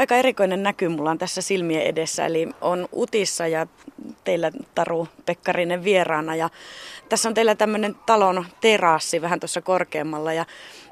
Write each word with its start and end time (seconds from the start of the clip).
Aika 0.00 0.16
erikoinen 0.16 0.62
näky 0.62 0.88
mulla 0.88 1.10
on 1.10 1.18
tässä 1.18 1.42
silmien 1.42 1.82
edessä, 1.82 2.26
eli 2.26 2.48
on 2.60 2.88
Utissa 2.96 3.46
ja 3.46 3.66
teillä 4.24 4.50
Taru 4.74 5.08
Pekkarinen 5.26 5.84
vieraana. 5.84 6.36
Ja 6.36 6.50
tässä 7.08 7.28
on 7.28 7.34
teillä 7.34 7.54
tämmöinen 7.54 7.96
talon 8.06 8.44
terassi 8.60 9.22
vähän 9.22 9.40
tuossa 9.40 9.60
korkeammalla 9.60 10.32
ja 10.32 10.46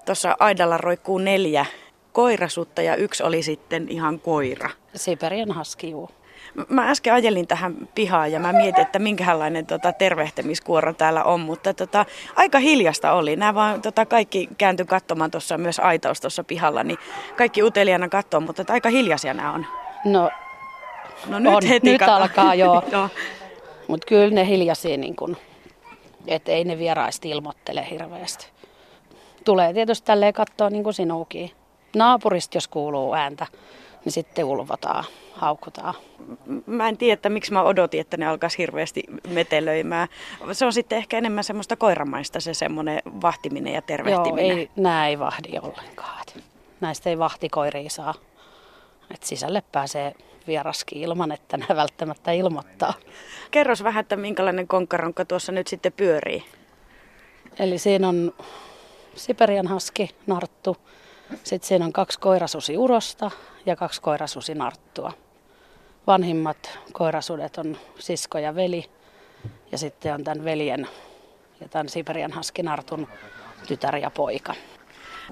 tuossa 0.06 0.36
aidalla 0.38 0.78
roikkuu 0.78 1.18
neljä 1.18 1.66
koirasutta 2.12 2.82
ja 2.82 2.96
yksi 2.96 3.22
oli 3.22 3.42
sitten 3.42 3.88
ihan 3.88 4.20
koira. 4.20 4.70
Siberian 4.94 5.58
husky, 5.58 5.86
juu. 5.86 6.10
Mä 6.68 6.90
äsken 6.90 7.12
ajelin 7.12 7.46
tähän 7.46 7.88
pihaan 7.94 8.32
ja 8.32 8.40
mä 8.40 8.52
mietin, 8.52 8.82
että 8.82 8.98
minkälainen 8.98 9.66
tota, 9.66 9.92
tervehtimiskuoro 9.92 10.92
täällä 10.92 11.24
on, 11.24 11.40
mutta 11.40 11.74
tota, 11.74 12.06
aika 12.36 12.58
hiljasta 12.58 13.12
oli. 13.12 13.36
Nämä 13.36 13.54
vaan 13.54 13.82
tota, 13.82 14.06
kaikki 14.06 14.48
kääntyi 14.58 14.86
katsomaan 14.86 15.30
tuossa 15.30 15.58
myös 15.58 15.78
aitaus 15.78 16.20
tuossa 16.20 16.44
pihalla, 16.44 16.84
niin 16.84 16.98
kaikki 17.36 17.62
uteliaana 17.62 18.08
katsoo, 18.08 18.40
mutta 18.40 18.64
tota, 18.64 18.72
aika 18.72 18.88
hiljaisia 18.88 19.34
nämä 19.34 19.52
on. 19.52 19.66
No, 20.04 20.30
No 21.26 21.38
nyt 21.38 21.54
on, 21.54 21.66
heti 21.66 21.92
nyt 21.92 22.02
alkaa 22.02 22.54
joo. 22.54 22.82
joo. 22.92 23.08
Mutta 23.88 24.06
kyllä 24.06 24.34
ne 24.34 24.46
hiljaisia, 24.46 24.96
niin 24.96 25.16
kun, 25.16 25.36
et 26.26 26.48
ei 26.48 26.64
ne 26.64 26.78
vieraista 26.78 27.28
ilmoittele 27.28 27.86
hirveästi. 27.90 28.46
Tulee 29.44 29.72
tietysti 29.72 30.06
tälleen 30.06 30.32
katsoa 30.32 30.70
niin 30.70 30.84
kuin 30.84 30.94
sinuukin. 30.94 31.50
Naapurista 31.96 32.56
jos 32.56 32.68
kuuluu 32.68 33.14
ääntä, 33.14 33.46
niin 34.08 34.12
sitten 34.12 34.44
ulvotaan, 34.44 35.04
haukutaan. 35.32 35.94
Mä 36.66 36.88
en 36.88 36.96
tiedä, 36.96 37.14
että 37.14 37.28
miksi 37.28 37.52
mä 37.52 37.62
odotin, 37.62 38.00
että 38.00 38.16
ne 38.16 38.26
alkaisi 38.26 38.58
hirveästi 38.58 39.02
metelöimään. 39.28 40.08
Se 40.52 40.66
on 40.66 40.72
sitten 40.72 40.98
ehkä 40.98 41.18
enemmän 41.18 41.44
semmoista 41.44 41.76
koiramaista 41.76 42.40
se 42.40 42.54
semmoinen 42.54 43.02
vahtiminen 43.22 43.72
ja 43.72 43.76
Joo, 43.78 43.86
tervehtiminen. 43.86 44.58
ei, 44.58 44.70
nämä 44.76 45.08
ei 45.08 45.18
vahdi 45.18 45.58
ollenkaan. 45.58 46.24
Näistä 46.80 47.10
ei 47.10 47.18
vahtikoiria 47.18 47.90
saa. 47.90 48.14
Et 49.14 49.22
sisälle 49.22 49.62
pääsee 49.72 50.14
vieraskin 50.46 50.98
ilman, 51.02 51.32
että 51.32 51.56
ne 51.56 51.66
välttämättä 51.76 52.32
ilmoittaa. 52.32 52.94
Kerros 53.50 53.84
vähän, 53.84 54.00
että 54.00 54.16
minkälainen 54.16 54.68
konkkaronkka 54.68 55.24
tuossa 55.24 55.52
nyt 55.52 55.66
sitten 55.66 55.92
pyörii. 55.92 56.44
Eli 57.58 57.78
siinä 57.78 58.08
on 58.08 58.34
Siperian 59.14 59.66
haski, 59.66 60.10
narttu. 60.26 60.76
Sitten 61.44 61.68
siinä 61.68 61.84
on 61.84 61.92
kaksi 61.92 62.20
koirasusi 62.20 62.76
urosta 62.78 63.30
ja 63.66 63.76
kaksi 63.76 64.02
koirasusi 64.02 64.54
narttua. 64.54 65.12
Vanhimmat 66.06 66.78
koirasudet 66.92 67.58
on 67.58 67.76
sisko 67.98 68.38
ja 68.38 68.54
veli. 68.54 68.84
Ja 69.72 69.78
sitten 69.78 70.14
on 70.14 70.24
tämän 70.24 70.44
veljen 70.44 70.88
ja 71.60 71.68
tämän 71.68 71.88
Siperian 71.88 72.32
haskinartun 72.32 73.08
tytär 73.66 73.96
ja 73.96 74.10
poika. 74.10 74.54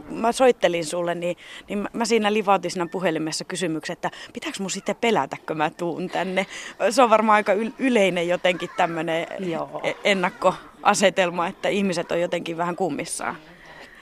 Mä 0.09 0.33
soittelin 0.33 0.85
sulle, 0.85 1.15
niin, 1.15 1.37
niin 1.69 1.89
mä- 1.93 2.05
siinä 2.05 2.33
livautin 2.33 2.71
siinä 2.71 2.87
puhelimessa 2.93 3.45
kysymyksen, 3.45 3.93
että 3.95 4.11
pitääkö 4.33 4.57
mun 4.61 4.71
sitten 4.71 4.97
pelätä, 4.97 5.37
kun 5.47 5.57
mä 5.57 5.71
tuun 5.71 6.11
tänne. 6.11 6.47
Se 6.91 7.03
on 7.03 7.11
varmaan 7.11 7.37
aika 7.37 7.55
yl- 7.55 7.73
yleinen 7.79 8.29
jotenkin 8.29 8.71
tämmöinen 8.77 9.27
Joo. 9.39 9.83
ennakkoasetelma, 10.05 11.47
että 11.47 11.69
ihmiset 11.69 12.13
on 12.13 12.21
jotenkin 12.21 12.57
vähän 12.57 12.77
kummissaan. 12.77 13.37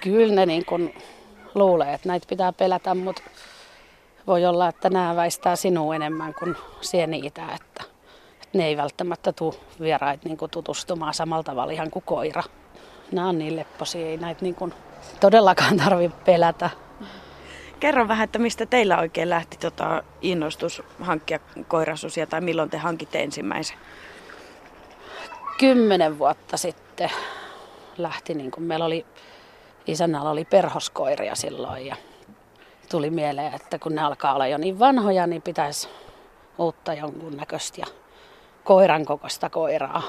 Kyllä 0.00 0.34
ne 0.34 0.46
niin 0.46 0.64
kuin 0.64 0.94
luulee, 1.54 1.94
että 1.94 2.08
näitä 2.08 2.26
pitää 2.28 2.52
pelätä, 2.52 2.94
mutta 2.94 3.22
voi 4.26 4.46
olla, 4.46 4.68
että 4.68 4.90
nämä 4.90 5.16
väistää 5.16 5.56
sinua 5.56 5.94
enemmän 5.94 6.34
kuin 6.34 6.56
sie 6.80 7.06
niitä, 7.06 7.42
että, 7.42 7.84
että 8.42 8.58
ne 8.58 8.66
ei 8.66 8.76
välttämättä 8.76 9.32
tule 9.32 9.54
vieraita 9.80 10.28
niin 10.28 10.38
tutustumaan 10.50 11.14
samalla 11.14 11.42
tavalla 11.42 11.72
ihan 11.72 11.90
kuin 11.90 12.04
koira. 12.06 12.42
Nämä 13.12 13.28
on 13.28 13.38
niin 13.38 13.56
lepposia, 13.56 14.06
ei 14.06 14.16
näitä 14.16 14.42
niin 14.42 14.54
kuin 14.54 14.74
todellakaan 15.20 15.76
tarvitse 15.76 16.16
pelätä. 16.24 16.70
Kerro 17.80 18.08
vähän, 18.08 18.24
että 18.24 18.38
mistä 18.38 18.66
teillä 18.66 18.98
oikein 18.98 19.30
lähti 19.30 19.56
tota 19.56 20.02
innostus 20.22 20.82
hankkia 21.00 21.38
koirasusia 21.68 22.26
tai 22.26 22.40
milloin 22.40 22.70
te 22.70 22.78
hankitte 22.78 23.22
ensimmäisen? 23.22 23.76
Kymmenen 25.58 26.18
vuotta 26.18 26.56
sitten 26.56 27.10
lähti, 27.98 28.34
niin 28.34 28.50
kuin 28.50 28.64
meillä 28.64 28.84
oli, 28.84 29.06
isännällä 29.86 30.30
oli 30.30 30.44
perhoskoiria 30.44 31.34
silloin 31.34 31.86
ja 31.86 31.96
tuli 32.90 33.10
mieleen, 33.10 33.54
että 33.54 33.78
kun 33.78 33.94
ne 33.94 34.02
alkaa 34.02 34.34
olla 34.34 34.46
jo 34.46 34.58
niin 34.58 34.78
vanhoja, 34.78 35.26
niin 35.26 35.42
pitäisi 35.42 35.88
uutta 36.58 36.94
jonkun 36.94 37.36
näköistä 37.36 37.80
ja 37.80 37.86
koiran 38.64 39.04
kokoista 39.04 39.50
koiraa, 39.50 40.02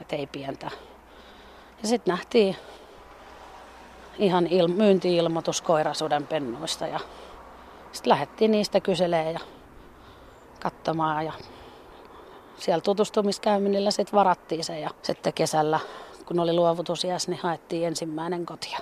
että 0.00 0.16
ei 0.16 0.26
pientä. 0.26 0.70
Ja 1.82 1.88
sitten 1.88 2.12
nähtiin 2.12 2.56
ihan 4.18 4.46
il- 4.46 4.68
myynti-ilmoitus 4.68 5.62
koirasuden 5.62 6.26
pennuista 6.26 6.86
ja 6.86 7.00
sitten 7.92 8.10
lähdettiin 8.10 8.50
niistä 8.50 8.80
kyselemään 8.80 9.34
ja 9.34 9.40
katsomaan 10.62 11.24
ja 11.24 11.32
siellä 12.56 12.80
tutustumiskäyminnillä 12.80 13.90
sitten 13.90 14.16
varattiin 14.16 14.64
se 14.64 14.80
ja 14.80 14.90
sitten 15.02 15.32
kesällä, 15.32 15.80
kun 16.26 16.40
oli 16.40 16.52
luovutusiäs, 16.52 17.28
niin 17.28 17.40
haettiin 17.42 17.86
ensimmäinen 17.86 18.46
kotia. 18.46 18.78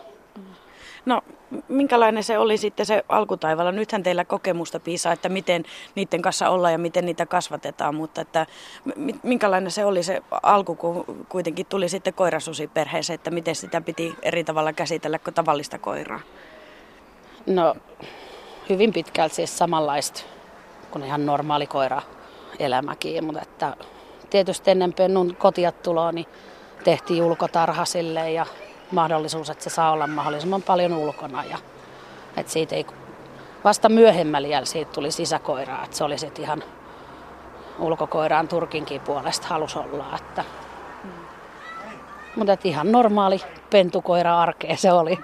No, 1.06 1.22
minkälainen 1.68 2.24
se 2.24 2.38
oli 2.38 2.56
sitten 2.56 2.86
se 2.86 3.04
alkutaivalla? 3.08 3.72
Nythän 3.72 4.02
teillä 4.02 4.24
kokemusta 4.24 4.80
piisaa, 4.80 5.12
että 5.12 5.28
miten 5.28 5.64
niiden 5.94 6.22
kanssa 6.22 6.50
ollaan 6.50 6.72
ja 6.72 6.78
miten 6.78 7.06
niitä 7.06 7.26
kasvatetaan, 7.26 7.94
mutta 7.94 8.20
että 8.20 8.46
mi- 8.96 9.20
minkälainen 9.22 9.70
se 9.70 9.84
oli 9.84 10.02
se 10.02 10.22
alku, 10.42 10.74
kun 10.74 11.26
kuitenkin 11.28 11.66
tuli 11.66 11.88
sitten 11.88 12.14
koirasusi 12.14 12.66
perheeseen, 12.66 13.14
että 13.14 13.30
miten 13.30 13.54
sitä 13.54 13.80
piti 13.80 14.14
eri 14.22 14.44
tavalla 14.44 14.72
käsitellä 14.72 15.18
kuin 15.18 15.34
tavallista 15.34 15.78
koiraa? 15.78 16.20
No 17.46 17.74
hyvin 18.68 18.92
pitkälti 18.92 19.34
siis 19.34 19.58
samanlaista 19.58 20.22
kuin 20.90 21.04
ihan 21.04 21.26
normaali 21.26 21.66
koira 21.66 22.02
elämäkin, 22.58 23.24
mutta 23.24 23.42
että 23.42 23.76
tietysti 24.30 24.70
ennen 24.70 24.92
pennun 24.92 25.36
kotiat 25.36 25.82
tuloa, 25.82 26.12
niin 26.12 26.26
tehtiin 26.84 27.22
ulkotarha 27.22 27.84
sille 27.84 28.30
ja 28.30 28.46
mahdollisuus, 28.90 29.50
että 29.50 29.64
se 29.64 29.70
saa 29.70 29.92
olla 29.92 30.06
mahdollisimman 30.06 30.62
paljon 30.62 30.92
ulkona. 30.92 31.44
Ja, 31.44 31.58
että 32.36 32.52
siitä 32.52 32.76
ei, 32.76 32.86
vasta 33.64 33.88
myöhemmällä 33.88 34.48
iällä 34.48 34.66
siitä 34.66 34.92
tuli 34.92 35.10
sisäkoiraa, 35.10 35.84
että 35.84 35.96
se 35.96 36.04
oli 36.04 36.18
sitten 36.18 36.44
ihan 36.44 36.62
ulkokoiraan 37.78 38.48
Turkinkin 38.48 39.00
puolesta 39.00 39.46
halus 39.46 39.76
olla. 39.76 40.06
Että, 40.16 40.44
mutta 42.36 42.52
että 42.52 42.68
ihan 42.68 42.92
normaali 42.92 43.40
pentukoira 43.70 44.40
arkea 44.40 44.76
se 44.76 44.92
oli. 44.92 45.18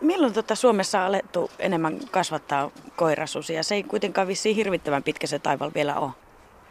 Milloin 0.00 0.32
tota 0.32 0.54
Suomessa 0.54 1.00
on 1.00 1.06
alettu 1.06 1.50
enemmän 1.58 1.98
kasvattaa 2.10 2.70
koirasusia? 2.96 3.62
Se 3.62 3.74
ei 3.74 3.82
kuitenkaan 3.82 4.28
vissiin 4.28 4.56
hirvittävän 4.56 5.02
pitkä 5.02 5.26
se 5.26 5.38
taival 5.38 5.70
vielä 5.74 5.94
ole. 5.98 6.10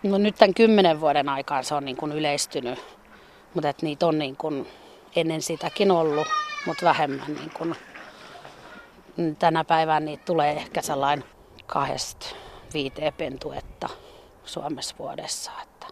No 0.03 0.17
nyt 0.17 0.35
tämän 0.35 0.53
kymmenen 0.53 1.01
vuoden 1.01 1.29
aikaan 1.29 1.63
se 1.63 1.75
on 1.75 1.85
niin 1.85 1.97
kuin 1.97 2.11
yleistynyt, 2.11 2.79
mutta 3.53 3.69
et 3.69 3.81
niitä 3.81 4.07
on 4.07 4.19
niin 4.19 4.37
kuin 4.37 4.67
ennen 5.15 5.41
sitäkin 5.41 5.91
ollut, 5.91 6.27
mutta 6.65 6.85
vähemmän. 6.85 7.33
Niin 7.33 7.51
kuin 7.57 7.75
tänä 9.39 9.63
päivänä 9.63 9.99
niitä 9.99 10.25
tulee 10.25 10.51
ehkä 10.51 10.81
sellainen 10.81 11.25
kahdesta 11.65 12.25
viiteen 12.73 13.13
pentuetta 13.13 13.89
Suomessa 14.45 14.95
vuodessa. 14.99 15.51
Että 15.63 15.87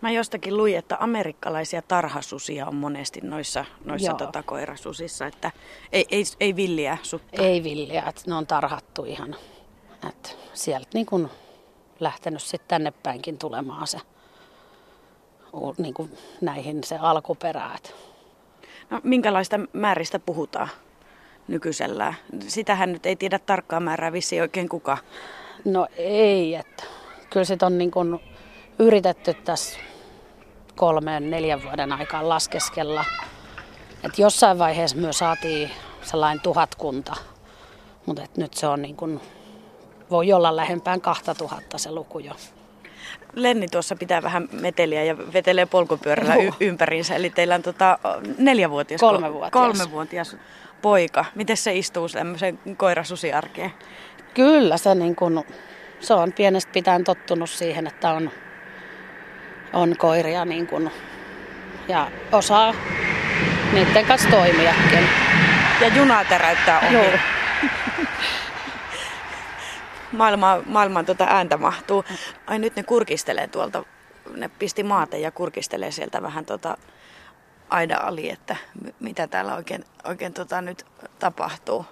Mä 0.00 0.10
jostakin 0.10 0.56
luin, 0.56 0.76
että 0.76 0.96
amerikkalaisia 1.00 1.82
tarhasusia 1.82 2.66
on 2.66 2.74
monesti 2.74 3.20
noissa, 3.20 3.64
noissa 3.84 4.10
Joo. 4.10 4.18
tota, 4.18 4.42
koirasusissa, 4.42 5.26
että 5.26 5.50
ei, 5.92 6.06
ei, 6.10 6.24
ei 6.40 6.56
villiä 6.56 6.98
sutta. 7.02 7.42
ei 7.42 7.64
villiä, 7.64 8.02
että 8.08 8.22
ne 8.26 8.34
on 8.34 8.46
tarhattu 8.46 9.04
ihan. 9.04 9.36
Että 10.08 10.30
sieltä 10.52 10.88
niin 10.94 11.06
kuin 11.06 11.28
lähtenyt 12.00 12.42
sitten 12.42 12.68
tänne 12.68 12.92
päinkin 13.02 13.38
tulemaan 13.38 13.86
se 13.86 13.98
niin 15.78 15.94
kuin 15.94 16.18
näihin 16.40 16.84
se 16.84 16.96
alkuperä. 16.96 17.70
Että 17.74 17.90
No, 18.90 19.00
minkälaista 19.02 19.60
määristä 19.72 20.18
puhutaan 20.18 20.68
nykyisellään? 21.48 22.14
Sitähän 22.40 22.92
nyt 22.92 23.06
ei 23.06 23.16
tiedä 23.16 23.38
tarkkaa 23.38 23.80
määrää 23.80 24.12
vissiin 24.12 24.42
oikein 24.42 24.68
kuka. 24.68 24.98
No 25.64 25.86
ei, 25.96 26.54
että 26.54 26.84
kyllä 27.30 27.44
sitä 27.44 27.66
on 27.66 27.78
niin 27.78 27.90
kuin 27.90 28.20
yritetty 28.78 29.34
tässä 29.34 29.78
kolmen, 30.76 31.30
neljän 31.30 31.62
vuoden 31.62 31.92
aikaan 31.92 32.28
laskeskella. 32.28 33.04
Et 34.04 34.18
jossain 34.18 34.58
vaiheessa 34.58 34.96
myös 34.96 35.18
saatiin 35.18 35.70
sellainen 36.02 36.42
tuhatkunta, 36.42 37.16
mutta 38.06 38.22
nyt 38.36 38.54
se 38.54 38.66
on 38.66 38.82
niin 38.82 38.96
kuin, 38.96 39.20
voi 40.10 40.32
olla 40.32 40.56
lähempään 40.56 41.00
kahta 41.00 41.34
tuhatta 41.34 41.78
se 41.78 41.90
luku 41.90 42.18
jo. 42.18 42.32
Lenni 43.34 43.68
tuossa 43.68 43.96
pitää 43.96 44.22
vähän 44.22 44.48
meteliä 44.52 45.04
ja 45.04 45.18
vetelee 45.18 45.66
polkupyörällä 45.66 46.34
y- 46.34 46.42
Joo. 46.44 46.54
ympäriinsä. 46.60 47.14
Eli 47.14 47.30
teillä 47.30 47.54
on 47.54 47.62
tota, 47.62 47.98
neljävuotias, 48.38 49.00
Kolmevuotias. 49.00 49.52
kolmevuotias 49.52 50.36
poika. 50.82 51.24
Miten 51.34 51.56
se 51.56 51.74
istuu 51.74 52.08
tämmöiseen 52.08 52.58
koirasusiarkeen? 52.76 53.72
Kyllä 54.34 54.76
se, 54.76 54.94
niin 54.94 55.16
kuin, 55.16 55.44
se 56.00 56.14
on 56.14 56.32
pienestä 56.32 56.72
pitäen 56.72 57.04
tottunut 57.04 57.50
siihen, 57.50 57.86
että 57.86 58.10
on, 58.10 58.30
on 59.72 59.94
koiria 59.98 60.44
niin 60.44 60.66
kuin, 60.66 60.90
ja 61.88 62.10
osaa 62.32 62.74
niiden 63.72 64.04
kanssa 64.06 64.30
toimiakin. 64.30 65.08
Ja 65.80 65.88
junaa 65.88 66.24
täräyttää 66.24 66.80
ohi. 66.80 66.94
Joo. 66.94 67.04
Maailman, 70.16 70.62
maailman 70.66 71.06
tota 71.06 71.24
ääntä 71.24 71.56
mahtuu. 71.56 72.04
Ai 72.46 72.58
nyt 72.58 72.76
ne 72.76 72.82
kurkistelee 72.82 73.48
tuolta, 73.48 73.84
ne 74.36 74.48
pisti 74.48 74.82
maate 74.82 75.18
ja 75.18 75.30
kurkistelee 75.30 75.90
sieltä 75.90 76.22
vähän 76.22 76.46
tota 76.46 76.76
aida 77.70 77.96
ali, 78.02 78.30
että 78.30 78.56
mitä 79.00 79.26
täällä 79.26 79.54
oikein, 79.54 79.84
oikein 80.04 80.32
tota 80.32 80.60
nyt 80.60 80.86
tapahtuu. 81.18 81.84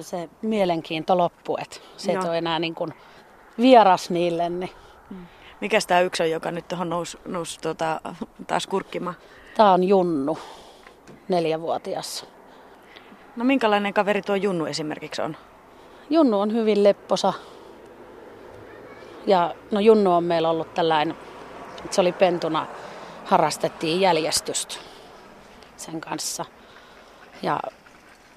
Se 0.00 0.28
mielenkiinto 0.42 1.18
loppu, 1.18 1.56
että 1.62 1.76
se 1.96 2.10
ei 2.10 2.18
ole 2.18 2.38
enää 2.38 2.58
niin 2.58 2.74
kuin 2.74 2.94
vieras 3.58 4.10
niille. 4.10 4.48
Niin. 4.48 4.70
Mikäs 5.60 5.86
tämä 5.86 6.00
yksi 6.00 6.22
on, 6.22 6.30
joka 6.30 6.50
nyt 6.50 6.68
tuohon 6.68 6.88
nousi, 6.88 7.18
nousi 7.26 7.60
tota, 7.60 8.00
taas 8.46 8.66
kurkkimaan? 8.66 9.16
Tämä 9.56 9.72
on 9.72 9.84
Junnu, 9.84 10.38
neljävuotias. 11.28 12.26
No 13.36 13.44
minkälainen 13.44 13.94
kaveri 13.94 14.22
tuo 14.22 14.34
Junnu 14.34 14.66
esimerkiksi 14.66 15.22
on? 15.22 15.36
Junnu 16.10 16.40
on 16.40 16.52
hyvin 16.52 16.84
lepposa. 16.84 17.32
Ja 19.26 19.54
no 19.70 19.80
Junnu 19.80 20.14
on 20.14 20.24
meillä 20.24 20.50
ollut 20.50 20.74
tällainen, 20.74 21.16
että 21.84 21.94
se 21.94 22.00
oli 22.00 22.12
pentuna, 22.12 22.66
harrastettiin 23.24 24.00
jäljestystä 24.00 24.74
sen 25.76 26.00
kanssa. 26.00 26.44
Ja 27.42 27.60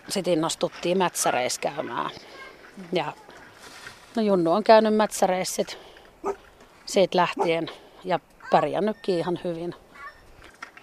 sitten 0.10 0.34
innostuttiin 0.34 0.98
mätsäreissä 0.98 1.62
käymään. 1.62 2.12
Ja 2.94 3.14
no 4.16 4.22
Junnu 4.22 4.52
on 4.52 4.64
käynyt 4.64 4.96
mätsäreissä 4.96 5.64
siitä 6.86 7.18
lähtien 7.18 7.70
ja 8.04 8.20
pärjännytkin 8.52 9.18
ihan 9.18 9.40
hyvin. 9.44 9.76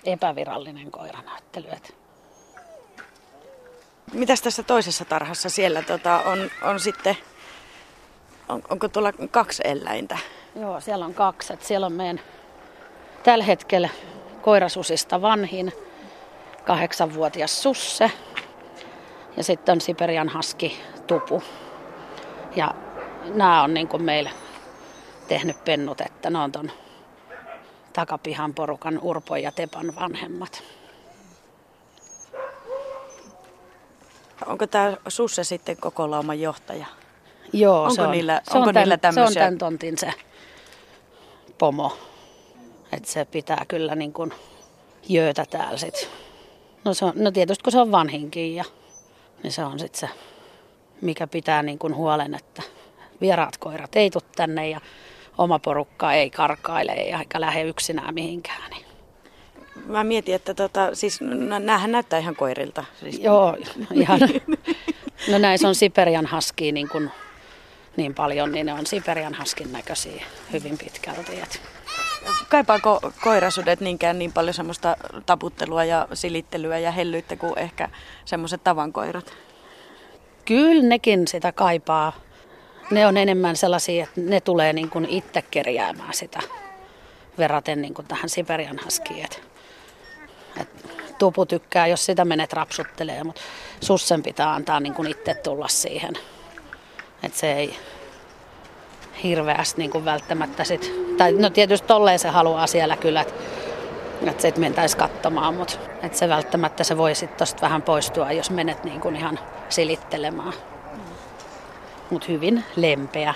Epävirallinen 0.05 0.91
koiranäyttely. 0.91 1.69
Mitäs 4.13 4.43
tässä 4.43 4.63
toisessa 4.63 5.05
tarhassa 5.05 5.51
siellä 5.51 5.83
tota, 5.83 6.19
on, 6.19 6.51
on 6.63 6.81
sitten, 6.81 7.17
on, 8.49 8.63
onko 8.71 8.89
tuolla 8.89 9.13
kaksi 9.31 9.63
eläintä? 9.65 10.19
Joo, 10.61 10.81
siellä 10.81 11.05
on 11.05 11.15
kaksi. 11.15 11.53
Et 11.53 11.63
siellä 11.63 11.87
on 11.87 11.93
meidän 11.93 12.21
tällä 13.23 13.45
hetkellä 13.45 13.89
koirasusista 14.43 15.23
vanhin, 15.23 15.73
kahdeksanvuotias 16.65 17.63
Susse. 17.63 18.11
Ja 19.37 19.45
sitten 19.45 19.73
on 19.73 19.81
Siperian 19.81 20.29
Haski 20.29 20.81
Tupu. 21.07 21.43
Ja 22.57 22.75
nämä 23.35 23.63
on 23.63 23.75
niin 23.75 23.89
kuin 23.89 24.03
meille 24.03 24.31
tehnyt 25.29 25.65
pennut, 25.65 26.01
että 26.01 26.31
ne 26.31 26.39
on 26.39 26.53
ton 26.53 26.71
takapihan 27.93 28.55
porukan 28.55 28.99
Urpo 29.03 29.37
ja 29.37 29.53
Tepan 29.53 29.95
vanhemmat. 29.97 30.63
Onko 34.47 34.67
tämä 34.67 34.97
Susse 35.09 35.45
sitten 35.45 35.77
koko 35.77 36.11
lauman 36.11 36.41
johtaja? 36.41 36.87
Joo, 37.53 37.83
onko 37.83 37.95
se 37.95 38.03
on, 38.03 38.11
niillä, 38.11 38.41
se 38.45 38.59
onko 38.59 38.69
on 38.69 38.75
tämän, 38.75 38.85
niillä 38.85 38.97
tämmöisiä? 38.97 39.25
Se 39.25 39.41
on 39.41 39.45
tämän 39.45 39.59
tontin 39.59 39.99
se 39.99 40.13
pomo. 41.59 41.99
Että 42.93 43.11
se 43.11 43.25
pitää 43.25 43.65
kyllä 43.69 43.95
niin 43.95 44.13
kuin 44.13 44.33
jöötä 45.09 45.45
täällä 45.51 45.79
sit. 45.79 46.11
No, 46.85 46.95
se 46.95 47.05
on, 47.05 47.13
no 47.15 47.31
tietysti 47.31 47.63
kun 47.63 47.73
se 47.73 47.81
on 47.81 47.93
vanhinkin 47.93 48.55
ja 48.55 48.65
niin 49.43 49.53
se 49.53 49.65
on 49.65 49.79
sitten 49.79 50.01
se, 50.01 50.09
mikä 51.01 51.27
pitää 51.27 51.63
niin 51.63 51.79
kuin 51.79 51.95
huolen, 51.95 52.35
että 52.35 52.63
vieraat 53.21 53.57
koirat 53.57 53.97
ei 53.97 54.11
tule 54.11 54.23
tänne 54.37 54.69
ja 54.69 54.81
oma 55.39 55.59
porukka 55.59 56.13
ei 56.13 56.31
karkaile 56.31 56.93
eikä 56.93 57.41
lähde 57.41 57.63
yksinään 57.63 58.15
mihinkään. 58.15 58.71
Niin. 58.71 58.88
Mä 59.89 60.05
mietin, 60.05 60.35
että 60.35 60.55
tota, 60.55 60.95
siis 60.95 61.21
näähän 61.61 61.93
näyttää 61.93 62.19
ihan 62.19 62.37
koirilta. 62.37 62.85
Siis... 63.01 63.19
Joo, 63.19 63.57
ihan. 63.95 64.21
No 65.31 65.39
näissä 65.39 65.69
on 65.69 65.75
Siperian 65.75 66.27
haski 66.27 66.73
niin, 66.73 66.89
kuin, 66.89 67.11
niin 67.97 68.15
paljon, 68.15 68.53
niin 68.53 68.67
ne 68.67 68.73
on 68.73 68.87
Siperian 68.87 69.35
haskin 69.35 69.73
näköisiä 69.73 70.25
hyvin 70.53 70.79
pitkälti. 70.79 71.41
Et. 71.41 71.61
Kaipaako 72.49 73.01
koirasudet 73.25 73.81
niinkään 73.81 74.19
niin 74.19 74.33
paljon 74.33 74.55
semmoista 74.55 74.97
taputtelua 75.27 75.85
ja 75.85 76.09
silittelyä 76.15 76.79
ja 76.79 76.91
hellyyttä 76.91 77.37
kuin 77.37 77.59
ehkä 77.59 77.89
semmoiset 78.25 78.65
tavankoirat? 78.65 79.33
Kyllä 80.45 80.83
nekin 80.83 81.29
sitä 81.29 81.53
kaipaa. 81.53 82.13
Ne 82.91 83.07
on 83.07 83.17
enemmän 83.17 83.57
sellaisia, 83.57 84.05
että 84.05 84.21
ne 84.21 84.41
tulee 84.41 84.73
niin 84.73 84.91
kuin 84.91 85.07
itse 85.09 85.43
kerjäämään 85.43 86.15
sitä 86.15 86.41
verraten 87.39 87.83
niin 87.83 87.95
kuin 87.95 88.09
tähän 88.09 88.29
Siperian 88.29 88.79
haskiin. 88.85 89.29
Et, 90.61 90.69
et 91.09 91.19
tupu 91.19 91.47
tykkää, 91.47 91.87
jos 91.87 92.07
sitä 92.07 92.25
menet 92.25 92.53
rapsuttelee, 92.53 93.25
mutta 93.25 93.41
sussen 93.81 94.23
pitää 94.23 94.55
antaa 94.55 94.81
niin 94.81 94.95
kuin 94.95 95.11
itse 95.11 95.35
tulla 95.35 95.69
siihen. 95.69 96.15
Että 97.23 97.39
se 97.39 97.53
ei 97.53 97.77
hirveästi 99.23 99.81
niin 99.81 99.91
kuin 99.91 100.05
välttämättä 100.05 100.65
sit, 100.65 100.93
tai 101.17 101.33
no 101.33 101.51
tietysti 101.51 101.87
tolleen 101.87 102.19
se 102.19 102.29
haluaa 102.29 102.67
siellä 102.67 102.97
kyllä, 102.97 103.21
että 103.21 103.35
että 104.27 104.43
sitten 104.43 104.61
mentäisi 104.61 104.97
katsomaan, 104.97 105.55
mutta 105.55 105.75
että 106.03 106.19
se 106.19 106.29
välttämättä 106.29 106.85
se 106.85 106.97
voi 106.97 107.15
sitten 107.15 107.39
tosta 107.39 107.61
vähän 107.61 107.83
poistua, 107.83 108.33
jos 108.33 108.51
menet 108.51 108.85
niin 108.85 109.01
kuin 109.01 109.17
ihan 109.17 109.39
silittelemään. 109.69 110.53
Mutta 112.11 112.27
hyvin 112.29 112.65
lempeä. 112.77 113.35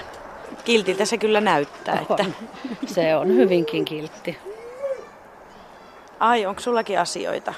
Kiltiltä 0.65 1.05
se 1.05 1.19
kyllä 1.19 1.41
näyttää. 1.41 1.99
Että... 2.11 2.25
Se 2.87 3.17
on 3.17 3.29
hyvinkin 3.29 3.85
kiltti. 3.85 4.39
Ai, 6.23 6.47
onko 6.47 6.61
sullakin 6.61 7.01
asioita? 7.01 7.55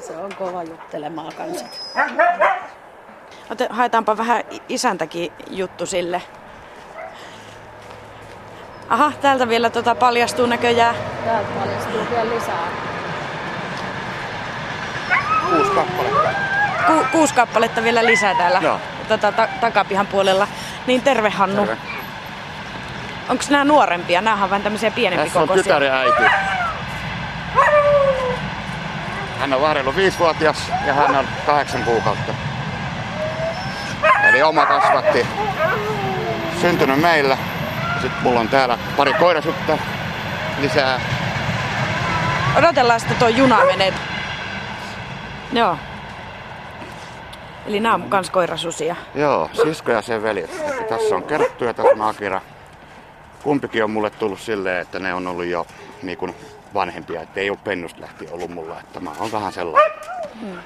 Se 0.00 0.16
on 0.16 0.34
kova 0.38 0.62
juttelemaan 0.62 1.32
kanssa. 1.34 1.66
Haetaanpa 3.70 4.16
vähän 4.16 4.44
isäntäkin 4.68 5.32
juttu 5.50 5.86
sille. 5.86 6.22
Aha, 8.88 9.12
täältä 9.20 9.48
vielä 9.48 9.70
tota 9.70 9.94
paljastuu 9.94 10.46
näköjään. 10.46 10.94
Täältä 11.24 11.50
paljastuu 11.60 12.00
vielä 12.10 12.30
lisää. 12.34 12.68
Kuusi 15.50 15.70
kappaletta. 15.70 16.30
Ku, 16.86 17.06
kuusi 17.12 17.34
kappaletta 17.34 17.82
vielä 17.82 18.06
lisää 18.06 18.34
täällä 18.34 18.60
Joo. 18.62 18.80
Tota, 19.08 19.32
ta, 19.32 19.48
takapihan 19.60 20.06
puolella. 20.06 20.48
Niin 20.86 21.02
terve 21.02 21.30
Hannu. 21.30 21.66
Terve. 21.66 21.93
Onko 23.28 23.44
nämä 23.50 23.64
nuorempia? 23.64 24.20
Nämä 24.20 24.44
on 24.44 24.50
vähän 24.50 24.62
tämmöisiä 24.62 24.90
pienempi 24.90 25.24
Tässä 25.24 25.40
on 25.40 25.84
ja 25.84 25.94
äiti. 25.94 26.22
Hän 29.40 29.52
on 29.52 29.60
varrellut 29.60 29.96
viisivuotias 29.96 30.72
ja 30.86 30.94
hän 30.94 31.16
on 31.16 31.28
kahdeksan 31.46 31.82
kuukautta. 31.82 32.34
Eli 34.28 34.42
oma 34.42 34.66
kasvatti. 34.66 35.26
Syntynyt 36.60 37.00
meillä. 37.00 37.38
Sitten 38.02 38.22
mulla 38.22 38.40
on 38.40 38.48
täällä 38.48 38.78
pari 38.96 39.14
koirasutta 39.14 39.78
lisää. 40.60 41.00
Odotellaan 42.56 43.00
sitten 43.00 43.18
tuo 43.18 43.28
juna 43.28 43.64
menee. 43.64 43.94
Joo. 45.52 45.78
Eli 47.66 47.80
nämä 47.80 47.94
on 47.94 48.02
kans 48.02 48.30
koirasusia. 48.30 48.96
Joo, 49.14 49.50
sisko 49.64 49.92
ja 49.92 50.02
sen 50.02 50.22
veljet. 50.22 50.50
Eli 50.72 50.84
tässä 50.84 51.14
on 51.14 51.22
Kerttu 51.22 51.64
ja 51.64 51.74
tässä 51.74 51.92
on 51.92 52.02
Akira. 52.02 52.40
Kumpikin 53.44 53.84
on 53.84 53.90
mulle 53.90 54.10
tullut 54.10 54.40
silleen, 54.40 54.82
että 54.82 54.98
ne 54.98 55.14
on 55.14 55.26
ollut 55.26 55.44
jo 55.44 55.66
niin 56.02 56.18
kuin 56.18 56.34
vanhempia, 56.74 57.22
että 57.22 57.40
ei 57.40 57.50
ole 57.50 57.58
pennusta 57.64 58.00
lähtien 58.00 58.32
ollut 58.32 58.50
mulla, 58.50 58.80
että 58.80 59.00
mä 59.00 59.12
oon 59.18 59.32
vähän 59.32 59.52
sellainen. 59.52 59.92
Hmm. 60.40 60.58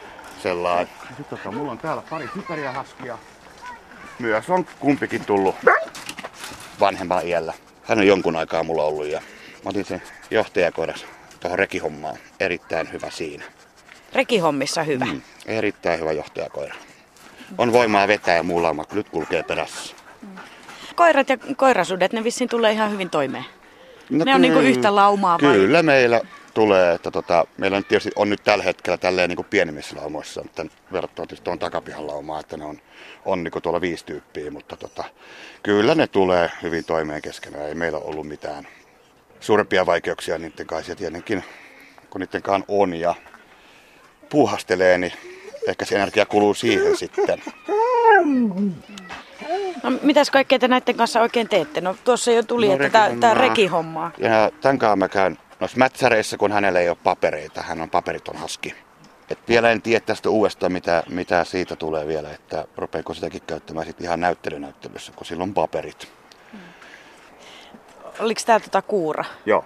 sellainen. 0.43 0.89
Sitten 1.09 1.39
tota, 1.39 1.51
mulla 1.53 1.73
on 1.73 1.79
täällä 1.79 2.03
pari 2.11 2.29
hyperiahaskia. 2.37 3.19
Myös 4.19 4.51
on 4.51 4.67
kumpikin 4.79 5.25
tullut 5.25 5.55
vanhemmalla 6.81 7.23
iällä. 7.23 7.55
Hän 7.85 7.99
on 7.99 8.07
jonkun 8.07 8.37
aikaa 8.37 8.63
mulla 8.63 8.85
ollut 8.85 9.07
ja 9.07 9.21
mä 9.65 9.71
otin 9.71 9.85
sen 9.85 10.03
johtajakoiras 10.31 11.07
tuohon 11.41 11.59
rekihommaan. 11.59 12.17
Erittäin 12.41 12.93
hyvä 12.93 13.11
siinä. 13.11 13.45
Rekihommissa 14.13 14.83
hyvä. 14.83 15.05
Mm, 15.05 15.23
erittäin 15.47 16.01
hyvä 16.01 16.13
johtajakoira. 16.13 16.75
On 17.59 17.73
voimaa 17.73 18.09
vetää 18.09 18.37
ja 18.37 18.43
muulla 18.43 18.69
on, 18.69 18.85
nyt 18.93 19.09
kulkee 19.09 19.43
perässä. 19.43 19.98
Koirat 20.99 21.29
ja 21.29 21.39
koirasudet, 21.57 22.13
ne 22.13 22.25
vissiin 22.25 22.51
tulee 22.51 22.73
ihan 22.73 22.91
hyvin 22.93 23.11
toimeen. 23.11 23.45
No 24.11 24.25
ne 24.25 24.35
on 24.35 24.41
niinku 24.41 24.59
yhtä 24.59 24.95
laumaa 24.95 25.39
vai? 25.43 25.53
Kyllä 25.53 25.83
meillä 25.83 26.21
tulee, 26.55 26.95
että 26.95 27.11
tota, 27.11 27.47
meillä 27.57 27.77
nyt 27.77 27.89
tietysti 27.89 28.11
on 28.17 28.31
nyt 28.31 28.45
tällä 28.45 28.65
hetkellä 28.65 28.97
tälleen 28.99 29.29
niin 29.29 29.37
kuin 29.37 29.47
pienemmissä 29.51 29.97
laumoissa, 29.97 30.43
mutta 30.43 30.67
verrattuna 30.93 31.27
tietysti 31.27 31.45
tuon 31.45 31.59
takapihan 31.59 32.07
laumaa, 32.07 32.41
että 32.41 32.57
ne 32.57 32.65
on, 32.65 32.79
on 33.25 33.45
niin 33.45 33.53
kuin 33.53 33.63
tuolla 33.63 33.81
viisi 33.81 34.05
tyyppiä, 34.05 34.51
mutta 34.51 34.77
tota, 34.77 35.05
kyllä 35.63 35.95
ne 35.95 36.07
tulee 36.07 36.51
hyvin 36.63 36.85
toimeen 36.85 37.23
keskenään. 37.23 37.69
Ei 37.69 37.75
meillä 37.75 37.99
ollut 37.99 38.29
mitään 38.29 38.69
suurempia 39.41 39.87
vaikeuksia 39.87 40.39
niiden 40.39 40.67
kanssa 40.67 40.93
ja 40.93 40.97
tietenkin 40.97 41.45
kun 42.11 42.21
niiden 42.21 42.43
kanssa 42.43 42.65
on 42.69 42.95
ja 42.95 43.15
puuhastelee, 44.31 44.99
niin 44.99 45.13
ehkä 45.69 45.85
se 45.85 45.95
energia 45.95 46.27
kuluu 46.27 46.55
siihen 46.55 46.97
sitten. 46.97 47.43
No, 49.83 49.91
mitäs 50.03 50.31
kaikkea 50.31 50.59
te 50.59 50.69
näiden 50.69 50.95
kanssa 50.97 51.21
oikein 51.21 51.49
teette? 51.49 51.81
No 51.81 51.97
tuossa 52.05 52.31
jo 52.31 52.43
tuli, 52.43 52.69
No, 52.69 52.75
että 52.75 52.89
tämä 53.21 53.35
rekihommaa. 53.35 53.35
rekihommaa. 53.35 54.11
Ja 54.19 54.51
tämän 54.61 54.79
kanssa 54.79 54.97
mä 54.97 55.09
käyn 55.09 55.39
noissa 55.61 55.79
mätsäreissä, 55.79 56.37
kun 56.37 56.53
hänellä 56.53 56.81
ei 56.81 56.89
ole 56.89 56.97
papereita. 57.05 57.63
Hän 57.63 57.81
on 57.81 57.91
paperiton 57.91 58.37
haski. 58.37 58.75
Et 59.31 59.39
vielä 59.49 59.71
en 59.71 59.83
tiedä 59.83 60.05
tästä 60.07 60.31
uudesta, 60.31 60.69
mitä, 60.69 61.03
mitä 61.11 61.45
siitä 61.45 61.77
tulee 61.77 62.07
vielä, 62.07 62.31
että 62.31 62.65
rupeeko 62.77 63.15
sitäkin 63.15 63.43
käyttämään 63.47 63.87
sit 63.87 64.01
ihan 64.01 64.21
näyttelynäyttelyssä, 64.21 65.13
kun 65.17 65.27
silloin 65.27 65.55
paperit. 65.55 66.09
Oliko 68.21 68.41
tämä 68.47 68.61
tota 68.61 68.83
kuura? 68.83 69.25
Joo. 69.47 69.65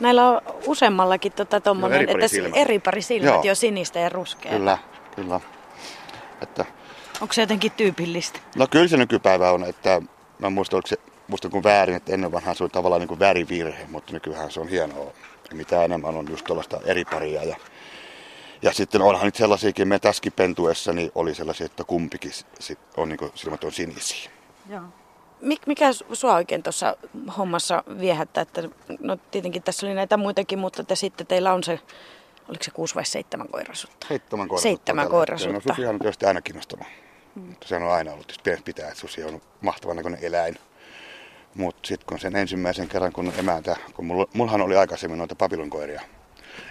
Näillä 0.00 0.28
on 0.28 0.40
useammallakin 0.66 1.32
tota 1.32 1.60
tommonen, 1.60 1.96
eri 1.98 2.06
pari 2.06 2.24
että 2.24 2.28
silmät. 2.28 2.52
eri 2.56 2.78
pari 2.78 3.02
silmät, 3.02 3.34
Joo. 3.34 3.42
jo 3.44 3.54
sinistä 3.54 3.98
ja 3.98 4.08
ruskea. 4.08 4.52
Kyllä, 4.52 4.78
kyllä. 5.16 5.40
Että, 6.42 6.64
Onko 7.20 7.32
se 7.32 7.40
jotenkin 7.40 7.72
tyypillistä? 7.72 8.40
no 8.56 8.66
kyllä 8.66 8.88
se 8.88 8.96
nykypäivä 8.96 9.52
on, 9.52 9.64
että 9.64 10.02
mä 10.38 10.50
muistan, 10.50 10.76
oliko 10.76 10.86
se, 10.88 10.96
muistan 11.28 11.50
kun 11.50 11.64
väärin, 11.64 11.96
että 11.96 12.12
ennen 12.12 12.32
vanhaan 12.32 12.56
se 12.56 12.64
oli 12.64 12.70
tavallaan 12.70 13.00
niin 13.00 13.08
kuin 13.08 13.20
värivirhe, 13.20 13.86
mutta 13.90 14.12
nykyään 14.12 14.50
se 14.50 14.60
on 14.60 14.68
hienoa. 14.68 15.12
Ja 15.50 15.56
mitä 15.56 15.84
enemmän 15.84 16.16
on 16.16 16.26
just 16.30 16.44
tuollaista 16.44 16.80
eri 16.84 17.04
paria. 17.04 17.44
Ja, 17.44 17.56
ja 18.62 18.72
sitten 18.72 19.02
onhan 19.02 19.24
nyt 19.24 19.34
sellaisiakin, 19.34 19.88
me 19.88 19.98
tässäkin 19.98 20.32
pentuessa 20.32 20.92
niin 20.92 21.12
oli 21.14 21.34
sellaisia, 21.34 21.66
että 21.66 21.84
kumpikin 21.84 22.32
sit 22.60 22.78
on 22.96 23.08
niin 23.08 23.18
kuin, 23.18 23.32
silmät 23.34 23.64
on 23.64 23.72
sinisiä. 23.72 24.30
Joo. 24.68 24.82
Mik, 25.40 25.66
mikä 25.66 25.90
su- 25.90 26.14
sua 26.14 26.34
oikein 26.34 26.62
tuossa 26.62 26.96
hommassa 27.38 27.84
viehättää? 28.00 28.42
Että, 28.42 28.62
no 29.00 29.16
tietenkin 29.30 29.62
tässä 29.62 29.86
oli 29.86 29.94
näitä 29.94 30.16
muitakin, 30.16 30.58
mutta 30.58 30.84
te 30.84 30.94
sitten 30.94 31.26
teillä 31.26 31.52
on 31.52 31.64
se, 31.64 31.80
oliko 32.48 32.64
se 32.64 32.70
kuusi 32.70 32.94
vai 32.94 33.04
seitsemän 33.04 33.48
koirasutta? 33.48 34.06
Seitsemän 34.08 34.48
koirasutta. 34.48 34.68
Seitsemän 34.68 35.02
hetkellä. 35.02 35.18
koirasutta. 35.18 35.54
No 35.54 35.60
susihan 35.60 35.94
on 35.94 36.00
tietysti 36.00 36.26
aina 36.26 36.42
kiinnostanut. 36.42 36.86
Mm. 37.40 37.54
Sehän 37.64 37.82
on 37.82 37.92
aina 37.92 38.12
ollut 38.12 38.40
tietysti 38.42 38.64
pitää, 38.64 38.88
että 38.88 39.00
susi 39.00 39.24
on 39.24 39.42
mahtavan 39.60 39.96
näköinen 39.96 40.24
eläin. 40.24 40.56
Mutta 41.54 41.88
sitten 41.88 42.06
kun 42.06 42.18
sen 42.18 42.36
ensimmäisen 42.36 42.88
kerran, 42.88 43.12
kun 43.12 43.32
emäntä, 43.38 43.76
kun 43.94 44.04
mulla, 44.04 44.28
mullahan 44.34 44.60
oli 44.60 44.76
aikaisemmin 44.76 45.18
noita 45.18 45.34
papilonkoiria 45.34 46.00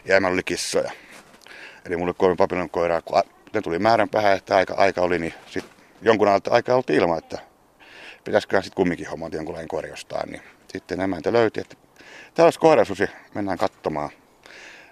ja 0.05 0.17
emällä 0.17 0.33
oli 0.33 0.43
kissoja. 0.43 0.91
Eli 1.85 1.97
mulla 1.97 2.09
oli 2.09 2.15
kolme 2.17 2.35
papilonkoiraa, 2.35 3.01
kun 3.01 3.21
ne 3.53 3.61
tuli 3.61 3.79
määränpäähän, 3.79 4.37
että 4.37 4.55
aika, 4.55 4.73
aika 4.73 5.01
oli, 5.01 5.19
niin 5.19 5.33
sit 5.47 5.65
jonkun 6.01 6.27
ajalta 6.27 6.51
aikaa 6.51 6.75
oltiin 6.75 6.99
ilman, 6.99 7.17
että 7.17 7.39
pitäisiköhän 8.23 8.63
sitten 8.63 8.75
kumminkin 8.75 9.07
hommata 9.07 9.35
jonkunlainen 9.35 9.67
koira 9.67 9.89
jostain. 9.89 10.31
Niin 10.31 10.41
sitten 10.67 11.01
emäntä 11.01 11.33
löyti, 11.33 11.59
että 11.61 11.75
täällä 12.33 12.47
olisi 12.47 12.59
koirasusi, 12.59 13.07
mennään 13.33 13.57
katsomaan. 13.57 14.09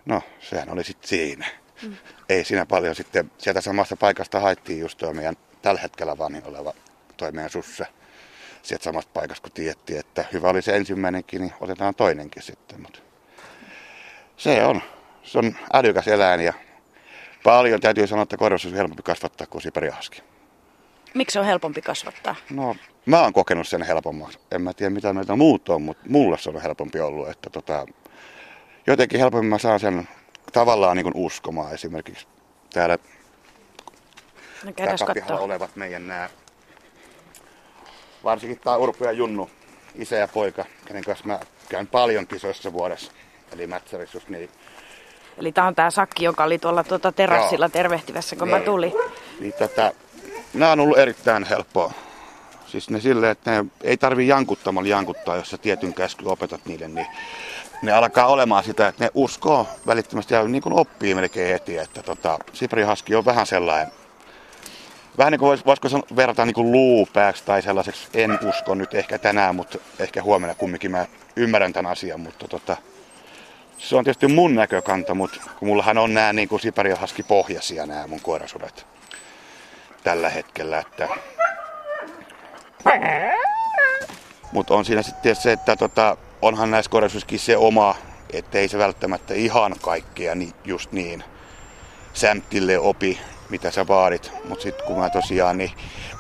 No, 0.05 0.21
sehän 0.39 0.69
oli 0.69 0.83
sitten 0.83 1.09
siinä. 1.09 1.47
Mm. 1.83 1.95
Ei 2.29 2.43
siinä 2.43 2.65
paljon 2.65 2.95
sitten, 2.95 3.31
sieltä 3.37 3.61
samasta 3.61 3.95
paikasta 3.95 4.39
haettiin 4.39 4.79
just 4.79 4.97
tuo 4.97 5.13
meidän 5.13 5.35
tällä 5.61 5.81
hetkellä 5.81 6.17
vanhin 6.17 6.45
oleva 6.45 6.73
toi 7.17 7.31
meidän 7.31 7.49
sussa. 7.49 7.85
Sieltä 8.63 8.83
samasta 8.83 9.11
paikasta, 9.13 9.41
kun 9.41 9.51
tiedettiin, 9.51 9.99
että 9.99 10.25
hyvä 10.33 10.49
oli 10.49 10.61
se 10.61 10.75
ensimmäinenkin, 10.75 11.41
niin 11.41 11.53
otetaan 11.59 11.95
toinenkin 11.95 12.43
sitten. 12.43 12.81
Mutta 12.81 12.99
se 14.37 14.65
on, 14.65 14.81
se 15.23 15.37
on 15.37 15.55
älykäs 15.73 16.07
eläin 16.07 16.41
ja 16.41 16.53
paljon 17.43 17.81
täytyy 17.81 18.07
sanoa, 18.07 18.23
että 18.23 18.37
koiraus 18.37 18.65
on 18.65 18.73
helpompi 18.73 19.03
kasvattaa 19.03 19.47
kuin 19.47 19.61
siperihaski. 19.61 20.23
Miksi 21.13 21.33
se 21.33 21.39
on 21.39 21.45
helpompi 21.45 21.81
kasvattaa? 21.81 22.35
No, 22.49 22.75
mä 23.05 23.21
oon 23.21 23.33
kokenut 23.33 23.67
sen 23.67 23.83
helpommaksi. 23.83 24.39
En 24.51 24.61
mä 24.61 24.73
tiedä 24.73 24.89
mitä 24.89 25.13
meitä 25.13 25.35
muut 25.35 25.69
on, 25.69 25.81
mutta 25.81 26.03
mulle 26.09 26.37
se 26.37 26.49
on 26.49 26.61
helpompi 26.61 26.99
ollut. 26.99 27.29
Että 27.29 27.49
tota, 27.49 27.85
jotenkin 28.87 29.19
helpommin 29.19 29.49
mä 29.49 29.57
saan 29.57 29.79
sen 29.79 30.07
tavallaan 30.53 30.97
niin 30.97 31.11
uskomaan. 31.13 31.73
Esimerkiksi 31.73 32.27
täällä 32.73 32.97
No 34.63 34.71
takapihalla 34.71 35.13
katsoa. 35.13 35.39
olevat 35.39 35.75
meidän 35.75 36.07
nämä, 36.07 36.29
varsinkin 38.23 38.59
tää 38.59 38.77
Urpu 38.77 39.03
ja 39.03 39.11
Junnu, 39.11 39.49
isä 39.95 40.15
ja 40.15 40.27
poika, 40.27 40.65
kenen 40.85 41.03
kanssa 41.03 41.25
mä 41.27 41.39
käyn 41.69 41.87
paljon 41.87 42.27
kisoissa 42.27 42.73
vuodessa. 42.73 43.11
Eli 43.51 43.67
Mätsärissä 43.67 44.15
just 44.15 44.29
niin, 44.29 44.49
Eli 45.37 45.51
tämä 45.51 45.67
on 45.67 45.75
tämä 45.75 45.91
sakki, 45.91 46.23
joka 46.25 46.43
oli 46.43 46.59
tuolla 46.59 46.83
tuota 46.83 47.11
terassilla 47.11 47.65
Joo. 47.65 47.69
tervehtivässä, 47.69 48.35
kun 48.35 48.49
mä 48.49 48.55
Niin. 48.57 48.65
tulin. 48.65 48.93
niin 49.39 49.53
tätä, 49.53 49.91
nämä 50.53 50.71
on 50.71 50.79
ollut 50.79 50.97
erittäin 50.97 51.43
helppoa. 51.43 51.93
Siis 52.67 52.89
ne 52.89 52.99
silleen, 52.99 53.31
että 53.31 53.51
ne 53.51 53.65
ei 53.83 53.97
tarvi 53.97 54.27
jankuttamalla 54.27 54.89
jankuttaa, 54.89 55.35
jos 55.35 55.49
sä 55.49 55.57
tietyn 55.57 55.93
käsky 55.93 56.25
opetat 56.25 56.61
niille, 56.65 56.87
niin 56.87 57.07
ne 57.81 57.91
alkaa 57.91 58.27
olemaan 58.27 58.63
sitä, 58.63 58.87
että 58.87 59.03
ne 59.03 59.11
uskoo 59.13 59.67
välittömästi 59.87 60.33
ja 60.33 60.43
niin 60.43 60.61
kuin 60.61 60.79
oppii 60.79 61.15
melkein 61.15 61.51
heti, 61.53 61.77
että 61.77 62.03
tota, 62.03 62.39
Siberi 62.53 62.83
Husky 62.83 63.15
on 63.15 63.25
vähän 63.25 63.45
sellainen, 63.45 63.91
vähän 65.17 65.31
niin 65.31 65.39
kuin 65.39 65.47
vois, 65.47 65.65
voisiko 65.65 65.89
sanoa, 65.89 66.07
verrata 66.15 66.45
niin 66.45 66.53
kuin 66.53 66.71
luupääksi 66.71 67.43
tai 67.45 67.61
sellaiseksi, 67.61 68.07
en 68.13 68.39
usko 68.49 68.75
nyt 68.75 68.93
ehkä 68.93 69.17
tänään, 69.17 69.55
mutta 69.55 69.77
ehkä 69.99 70.23
huomenna 70.23 70.55
kumminkin. 70.55 70.91
Mä 70.91 71.05
ymmärrän 71.35 71.73
tämän 71.73 71.91
asian, 71.91 72.19
mutta 72.19 72.47
tota, 72.47 72.77
se 73.77 73.95
on 73.95 74.03
tietysti 74.03 74.27
mun 74.27 74.55
näkökanta, 74.55 75.13
mutta 75.13 75.39
kun 75.59 75.67
mullahan 75.67 75.97
on 75.97 76.13
nämä 76.13 76.33
niin 76.33 76.47
kuin 76.47 76.59
Siberi 76.59 76.91
Husky 77.01 77.23
pohjaisia 77.23 77.85
nämä 77.85 78.07
mun 78.07 78.21
koirasudet 78.21 78.85
tällä 80.03 80.29
hetkellä, 80.29 80.79
että 80.79 81.07
mutta 84.51 84.73
on 84.73 84.85
siinä 84.85 85.01
sitten 85.01 85.35
se, 85.35 85.51
että 85.51 85.75
tota, 85.75 86.17
onhan 86.41 86.71
näissä 86.71 86.91
koirasuissakin 86.91 87.39
se 87.39 87.57
oma, 87.57 87.95
ettei 88.33 88.67
se 88.67 88.77
välttämättä 88.77 89.33
ihan 89.33 89.75
kaikkea 89.81 90.35
niin, 90.35 90.53
just 90.65 90.91
niin 90.91 91.23
sämptille 92.13 92.79
opi, 92.79 93.19
mitä 93.49 93.71
sä 93.71 93.87
vaadit. 93.87 94.31
Mutta 94.49 94.63
sitten 94.63 94.87
kun 94.87 94.99
mä 94.99 95.09
tosiaan 95.09 95.57
niin 95.57 95.71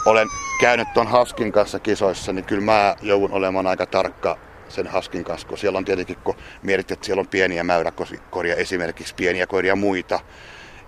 olen 0.05 0.27
käynyt 0.61 0.87
ton 0.93 1.07
Haskin 1.07 1.51
kanssa 1.51 1.79
kisoissa, 1.79 2.33
niin 2.33 2.45
kyllä 2.45 2.63
mä 2.63 2.95
joudun 3.01 3.31
olemaan 3.31 3.67
aika 3.67 3.85
tarkka 3.85 4.37
sen 4.69 4.87
Haskin 4.87 5.23
kanssa, 5.23 5.47
kun 5.47 5.57
siellä 5.57 5.77
on 5.77 5.85
tietenkin, 5.85 6.17
kun 6.23 6.35
mietit, 6.61 6.91
että 6.91 7.05
siellä 7.05 7.19
on 7.19 7.27
pieniä 7.27 7.63
mäyräkoria, 7.63 8.55
esimerkiksi 8.55 9.15
pieniä 9.15 9.47
koiria 9.47 9.75
muita, 9.75 10.19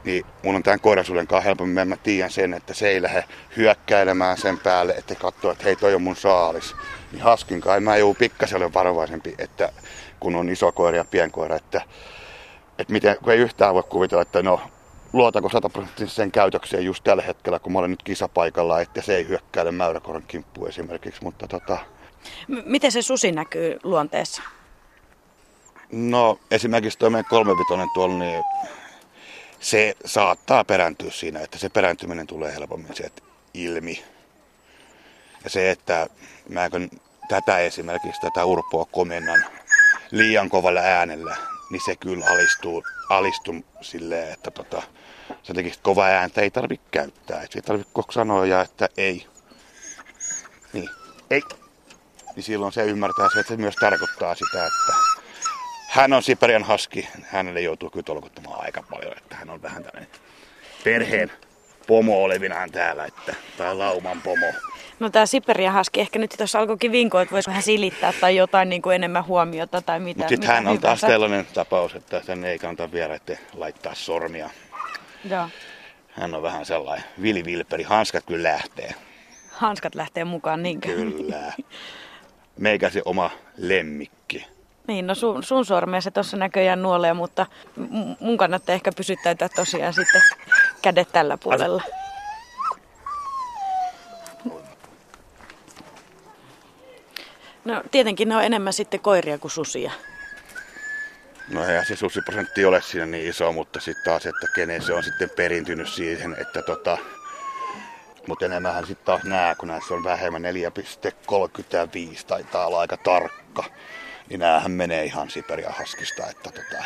niin 0.03 0.25
mun 0.43 0.55
on 0.55 0.63
tämän 0.63 0.79
koirasuuden 0.79 1.27
kanssa 1.27 1.45
helpommin, 1.45 1.87
mä 1.87 1.97
tiedän 1.97 2.31
sen, 2.31 2.53
että 2.53 2.73
se 2.73 2.87
ei 2.87 3.01
lähde 3.01 3.23
hyökkäilemään 3.57 4.37
sen 4.37 4.59
päälle, 4.59 4.93
että 4.93 5.15
katsoo, 5.15 5.51
että 5.51 5.63
hei 5.63 5.75
toi 5.75 5.95
on 5.95 6.01
mun 6.01 6.15
saalis. 6.15 6.75
Niin 7.11 7.21
haskin 7.21 7.61
kai 7.61 7.79
mä 7.79 7.97
joudun 7.97 8.15
pikkasen 8.15 8.57
olemaan 8.57 8.73
varovaisempi, 8.73 9.35
että 9.37 9.71
kun 10.19 10.35
on 10.35 10.49
iso 10.49 10.71
koira 10.71 10.97
ja 10.97 11.05
pienkoira, 11.05 11.55
että, 11.55 11.81
että 12.79 12.93
miten, 12.93 13.17
kun 13.23 13.33
ei 13.33 13.39
yhtään 13.39 13.73
voi 13.73 13.83
kuvitella, 13.83 14.21
että 14.21 14.41
no 14.41 14.61
sataprosenttisesti 15.51 16.15
sen 16.15 16.31
käytökseen 16.31 16.85
just 16.85 17.03
tällä 17.03 17.23
hetkellä, 17.23 17.59
kun 17.59 17.71
mä 17.71 17.79
olen 17.79 17.91
nyt 17.91 18.03
kisapaikalla, 18.03 18.81
että 18.81 19.01
se 19.01 19.15
ei 19.15 19.27
hyökkäile 19.27 19.71
mäyräkoiran 19.71 20.23
kimppuun 20.27 20.69
esimerkiksi, 20.69 21.23
mutta 21.23 21.47
tota, 21.47 21.77
M- 22.47 22.61
miten 22.65 22.91
se 22.91 23.01
susi 23.01 23.31
näkyy 23.31 23.79
luonteessa? 23.83 24.41
No 25.91 26.39
esimerkiksi 26.51 26.99
tuo 26.99 27.09
meidän 27.09 27.29
kolmevitonen 27.29 27.87
tuolla, 27.93 28.17
niin 28.17 28.43
se 29.59 29.95
saattaa 30.05 30.63
perääntyä 30.63 31.11
siinä, 31.11 31.39
että 31.39 31.57
se 31.57 31.69
perääntyminen 31.69 32.27
tulee 32.27 32.53
helpommin 32.53 32.95
sieltä 32.95 33.21
ilmi. 33.53 34.03
Ja 35.43 35.49
se, 35.49 35.71
että 35.71 36.07
mä 36.49 36.69
kun 36.69 36.89
tätä 37.29 37.57
esimerkiksi 37.57 38.21
tätä 38.21 38.45
urpoa 38.45 38.85
komennan 38.85 39.45
liian 40.11 40.49
kovalla 40.49 40.79
äänellä, 40.79 41.37
niin 41.69 41.81
se 41.85 41.95
kyllä 41.95 42.25
alistuu, 42.25 42.83
alistuu 43.09 43.55
silleen, 43.81 44.33
että 44.33 44.51
tota, 44.51 44.83
sen 45.43 45.55
takia 45.55 45.73
sit 45.73 45.83
kova 45.83 46.05
ääntä 46.05 46.41
ei 46.41 46.51
tarvitse 46.51 46.87
käyttää. 46.91 47.41
Et 47.41 47.55
ei 47.55 47.61
tarvitse 47.61 47.91
koko 47.93 48.11
sanoa, 48.11 48.45
ja 48.45 48.61
että 48.61 48.89
ei. 48.97 49.25
Niin, 50.73 50.89
ei. 51.29 51.41
Niin 52.35 52.43
silloin 52.43 52.73
se 52.73 52.85
ymmärtää 52.85 53.27
se, 53.33 53.39
että 53.39 53.53
se 53.53 53.57
myös 53.57 53.75
tarkoittaa 53.75 54.35
sitä, 54.35 54.65
että 54.65 54.93
hän 55.89 56.13
on 56.13 56.23
Siperian 56.23 56.63
haski. 56.63 57.07
Hänelle 57.23 57.61
joutuu 57.61 57.89
kyllä 57.89 58.03
tolkuttamaan 58.03 58.65
aika 58.65 58.83
paljon, 58.89 59.17
että 59.17 59.35
hän 59.35 59.49
on 59.49 59.61
vähän 59.61 59.83
tämmöinen 59.83 60.09
perheen 60.83 61.31
pomo 61.87 62.23
olevinaan 62.23 62.71
täällä, 62.71 63.05
että 63.05 63.35
on 63.71 63.79
lauman 63.79 64.21
pomo. 64.21 64.45
No 64.99 65.09
tämä 65.09 65.25
Siperia 65.25 65.71
Haski, 65.71 66.01
ehkä 66.01 66.19
nyt 66.19 66.33
tuossa 66.37 66.59
alkoikin 66.59 66.91
vinkoa, 66.91 67.21
että 67.21 67.33
voisi 67.33 67.49
vähän 67.49 67.63
silittää 67.63 68.13
tai 68.21 68.35
jotain 68.35 68.69
niin 68.69 68.81
kuin 68.81 68.95
enemmän 68.95 69.25
huomiota 69.25 69.81
tai 69.81 69.99
mitä. 69.99 70.17
Mutta 70.17 70.29
sitten 70.29 70.49
hän 70.49 70.67
on 70.67 70.79
taas 70.79 71.01
sellainen 71.01 71.47
tapaus, 71.53 71.95
että 71.95 72.21
sen 72.23 72.45
ei 72.45 72.59
kannata 72.59 72.91
vielä 72.91 73.19
laittaa 73.53 73.95
sormia. 73.95 74.49
Joo. 75.25 75.49
Hän 76.09 76.35
on 76.35 76.43
vähän 76.43 76.65
sellainen 76.65 77.05
vilivilperi. 77.21 77.83
Hanskat 77.83 78.25
kyllä 78.25 78.49
lähtee. 78.49 78.93
Hanskat 79.51 79.95
lähtee 79.95 80.23
mukaan 80.23 80.63
niinkö? 80.63 80.87
Kyllä. 80.87 81.53
Meikä 82.57 82.89
se 82.89 83.01
oma 83.05 83.31
lemmikki. 83.57 84.47
Niin, 84.87 85.07
no 85.07 85.15
sun, 85.15 85.43
sun 85.43 85.65
sormea 85.65 86.01
se 86.01 86.11
tuossa 86.11 86.37
näköjään 86.37 86.81
nuolee, 86.81 87.13
mutta 87.13 87.45
mun 88.19 88.37
kannattaa 88.37 88.75
ehkä 88.75 88.91
pysyttäytyä 88.91 89.49
tosiaan 89.49 89.93
sitten 89.93 90.21
kädet 90.81 91.11
tällä 91.11 91.37
puolella. 91.37 91.83
No 97.65 97.83
tietenkin 97.91 98.29
ne 98.29 98.35
on 98.35 98.43
enemmän 98.43 98.73
sitten 98.73 98.99
koiria 98.99 99.37
kuin 99.37 99.51
susia. 99.51 99.91
No 101.49 101.65
eihän 101.65 101.85
se 101.85 101.95
susiprosentti 101.95 102.65
ole 102.65 102.81
siinä 102.81 103.05
niin 103.05 103.29
iso, 103.29 103.51
mutta 103.51 103.79
sitten 103.79 104.03
taas, 104.05 104.25
että 104.25 104.47
kenen 104.55 104.81
se 104.81 104.93
on 104.93 105.03
sitten 105.03 105.29
perintynyt 105.29 105.89
siihen, 105.89 106.35
että 106.41 106.61
tota, 106.61 106.97
mutta 108.27 108.45
enemmänhän 108.45 108.85
sitten 108.85 109.05
taas 109.05 109.23
nää, 109.23 109.55
kun 109.55 109.67
näissä 109.67 109.93
on 109.93 110.03
vähemmän 110.03 110.41
4,35 110.43 112.25
taitaa 112.27 112.67
olla 112.67 112.79
aika 112.79 112.97
tarkka. 112.97 113.63
niin 114.29 114.39
näähän 114.39 114.71
menee 114.71 115.05
ihan 115.05 115.29
Siperian 115.29 115.73
haskista. 115.73 116.27
Että 116.29 116.51
tota, 116.51 116.83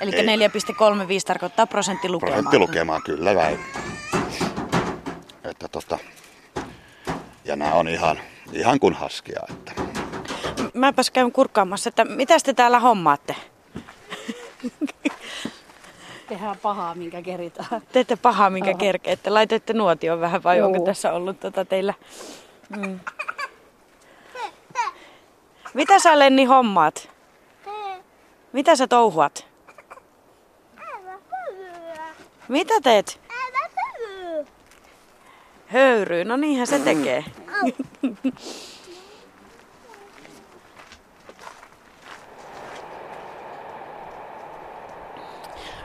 Eli 0.00 0.10
ei- 0.14 0.26
4,35 0.48 1.24
tarkoittaa 1.26 1.66
prosenttilukemaa. 1.66 2.32
prosenttilukemaan 2.32 3.02
kyllä 3.02 3.34
väin. 3.34 3.58
Että 5.44 5.68
tota, 5.68 5.98
ja 7.44 7.56
nämä 7.56 7.74
on 7.74 7.88
ihan, 7.88 8.20
ihan 8.52 8.80
kuin 8.80 8.94
haskia. 8.94 9.40
Että. 9.50 9.72
Mäpäs 10.74 11.10
käyn 11.10 11.32
kurkkaamassa, 11.32 11.88
että 11.88 12.04
mitä 12.04 12.34
te 12.44 12.54
täällä 12.54 12.78
hommaatte? 12.80 13.34
Tehdään 16.28 16.56
pahaa, 16.62 16.94
minkä 16.94 17.22
keritään. 17.22 17.82
Teette 17.92 18.16
pahaa, 18.16 18.50
minkä 18.50 18.70
Aha. 18.70 18.78
kerkeette. 18.78 19.30
Laitette 19.30 19.72
nuotion 19.72 20.20
vähän 20.20 20.42
vai 20.42 20.58
Joo. 20.58 20.66
onko 20.66 20.84
tässä 20.84 21.12
ollut 21.12 21.40
tota 21.40 21.64
teillä? 21.64 21.94
Mm. 22.76 23.00
Mitä 25.74 25.98
sä 25.98 26.18
Lenni 26.18 26.44
hommaat? 26.44 27.08
Mitä 28.52 28.76
sä 28.76 28.86
touhuat? 28.86 29.46
Mitä 32.48 32.80
teet? 32.80 33.20
Höyryy, 35.66 36.24
no 36.24 36.36
niinhän 36.36 36.66
se 36.66 36.78
tekee. 36.78 37.24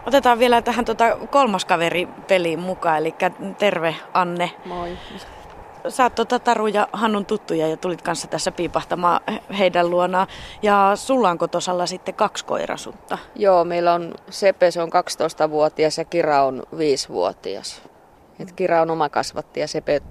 Otetaan 0.08 0.40
vielä 0.40 0.62
tähän 0.62 0.86
tota 0.86 1.18
kolmas 1.30 1.66
kaveri 1.66 2.06
peliin 2.28 2.60
mukaan, 2.60 2.98
eli 2.98 3.16
terve 3.58 3.96
Anne. 4.14 4.52
Moi. 4.66 4.98
Sä 5.90 6.04
oot 6.04 6.16
tota 6.16 6.40
Taru 6.40 6.68
ja 6.68 6.88
Hannun 6.94 7.26
tuttuja 7.26 7.68
ja 7.68 7.78
tulit 7.78 8.02
kanssa 8.02 8.28
tässä 8.28 8.52
piipahtamaan 8.52 9.22
heidän 9.58 9.90
luonaan. 9.90 10.28
Ja 10.62 10.92
sulla 10.96 11.30
on 11.30 11.38
kotosalla 11.38 11.86
sitten 11.86 12.14
kaksi 12.14 12.46
koirasutta. 12.46 13.18
Joo, 13.36 13.64
meillä 13.64 13.94
on 13.94 14.14
Sepe, 14.30 14.72
se 14.72 14.82
on 14.82 14.90
12-vuotias 14.90 15.98
ja 15.98 16.06
Kira 16.06 16.44
on 16.44 16.64
5-vuotias. 16.76 17.82
Et 18.40 18.52
Kira 18.52 18.82
on 18.82 18.92
oma 18.92 19.10
kasvatti 19.10 19.60
ja 19.60 19.68
Sepe 19.68 20.02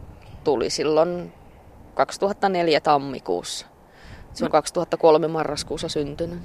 tuli 0.45 0.71
silloin 0.71 1.33
2004 1.95 2.81
tammikuussa. 2.81 3.67
Se 4.37 4.45
on 4.45 4.51
2003 4.51 5.29
marraskuussa 5.29 5.89
syntynyt. 5.89 6.39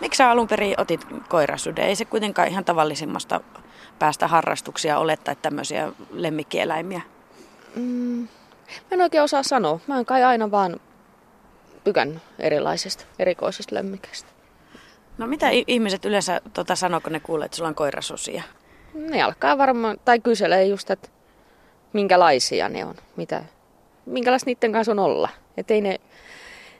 Miksi 0.00 0.18
sä 0.18 0.30
alun 0.30 0.48
perin 0.48 0.80
otit 0.80 1.06
koirasuden? 1.28 1.84
Ei 1.84 1.96
se 1.96 2.04
kuitenkaan 2.04 2.48
ihan 2.48 2.64
tavallisimmasta 2.64 3.40
päästä 3.98 4.28
harrastuksia 4.28 4.98
ole 4.98 5.16
tai 5.16 5.36
tämmöisiä 5.42 5.92
lemmikkieläimiä. 6.10 7.00
Mm, 7.74 8.28
mä 8.68 8.90
en 8.90 9.02
oikein 9.02 9.22
osaa 9.22 9.42
sanoa. 9.42 9.80
Mä 9.86 9.94
oon 9.94 10.06
kai 10.06 10.24
aina 10.24 10.50
vaan 10.50 10.80
tykännyt 11.84 12.22
erilaisista, 12.38 13.04
erikoisista 13.18 13.74
lemmikeistä. 13.74 14.28
No 15.18 15.26
mitä 15.26 15.46
ihmiset 15.66 16.04
yleensä 16.04 16.40
tota, 16.54 16.76
sanoo, 16.76 17.00
kun 17.00 17.12
ne 17.12 17.20
kuulee, 17.20 17.44
että 17.44 17.56
sulla 17.56 17.68
on 17.68 17.74
koirasusia? 17.74 18.42
Ne 18.94 19.22
alkaa 19.22 19.58
varmaan, 19.58 19.96
tai 20.04 20.20
kyselee 20.20 20.64
just, 20.64 20.90
että 20.90 21.08
minkälaisia 21.92 22.68
ne 22.68 22.84
on, 22.84 22.94
mitä, 23.16 23.44
minkälaista 24.06 24.50
niiden 24.50 24.72
kanssa 24.72 24.92
on 24.92 24.98
olla. 24.98 25.28
Et 25.56 25.70
ei 25.70 25.80
ne, 25.80 26.00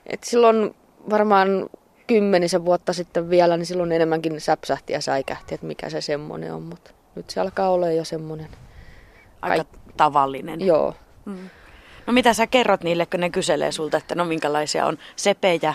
et 0.07 0.23
silloin 0.23 0.75
varmaan 1.09 1.69
kymmenisen 2.07 2.65
vuotta 2.65 2.93
sitten 2.93 3.29
vielä, 3.29 3.57
niin 3.57 3.65
silloin 3.65 3.91
enemmänkin 3.91 4.41
säpsähti 4.41 4.93
ja 4.93 5.01
säikähti, 5.01 5.55
että 5.55 5.67
mikä 5.67 5.89
se 5.89 6.01
semmoinen 6.01 6.53
on, 6.53 6.61
mutta 6.61 6.91
nyt 7.15 7.29
se 7.29 7.39
alkaa 7.39 7.69
olla 7.69 7.91
jo 7.91 8.05
semmoinen. 8.05 8.47
Aika 9.41 9.65
tavallinen. 9.97 10.61
Joo, 10.61 10.93
Mm. 11.25 11.49
No 12.07 12.13
mitä 12.13 12.33
sä 12.33 12.47
kerrot 12.47 12.83
niille, 12.83 13.05
kun 13.05 13.19
ne 13.19 13.29
kyselee 13.29 13.71
sulta, 13.71 13.97
että 13.97 14.15
no 14.15 14.25
minkälaisia 14.25 14.85
on 14.85 14.97
Sepe 15.15 15.59
ja 15.61 15.73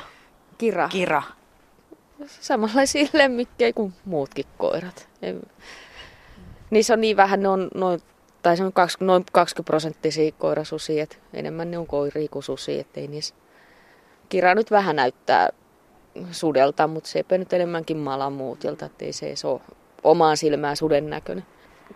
kira. 0.59 0.89
Kira? 0.89 1.23
Samanlaisia 2.27 3.07
lemmikkejä 3.13 3.73
kuin 3.73 3.93
muutkin 4.05 4.45
koirat. 4.59 5.09
Ei- 5.23 5.41
Niissä 6.71 6.95
on 6.95 7.01
niin 7.01 7.17
vähän, 7.17 7.43
ne 7.43 7.49
on 7.49 7.69
noin, 7.75 8.01
tai 8.43 8.57
se 8.57 8.65
on 8.65 8.73
kaksi, 8.73 8.97
noin 9.01 9.25
20 9.33 9.67
prosenttisia 9.67 10.33
koirasusia, 10.33 11.03
että 11.03 11.17
enemmän 11.35 11.71
ne 11.71 11.79
on 11.79 11.87
koiria 11.87 12.29
kuin 12.29 12.43
susia, 12.43 12.81
ettei 12.81 13.09
niissä. 13.09 13.35
Kira 14.29 14.55
nyt 14.55 14.71
vähän 14.71 14.97
näyttää 14.97 15.49
sudelta, 16.31 16.87
mutta 16.87 17.09
Sepe 17.09 17.39
nyt 17.39 17.53
enemmänkin 17.53 17.97
malamuutilta, 17.97 18.87
ettei 18.87 19.13
se 19.13 19.35
ole 19.45 19.61
omaan 20.05 20.37
silmään 20.37 20.77
suden 20.77 21.11
näköinen. 21.11 21.45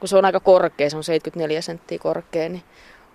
Kun 0.00 0.08
se 0.08 0.16
on 0.16 0.24
aika 0.24 0.40
korkea, 0.40 0.90
se 0.90 0.96
on 0.96 1.04
74 1.04 1.60
senttiä 1.62 1.98
korkea, 1.98 2.48
niin 2.48 2.62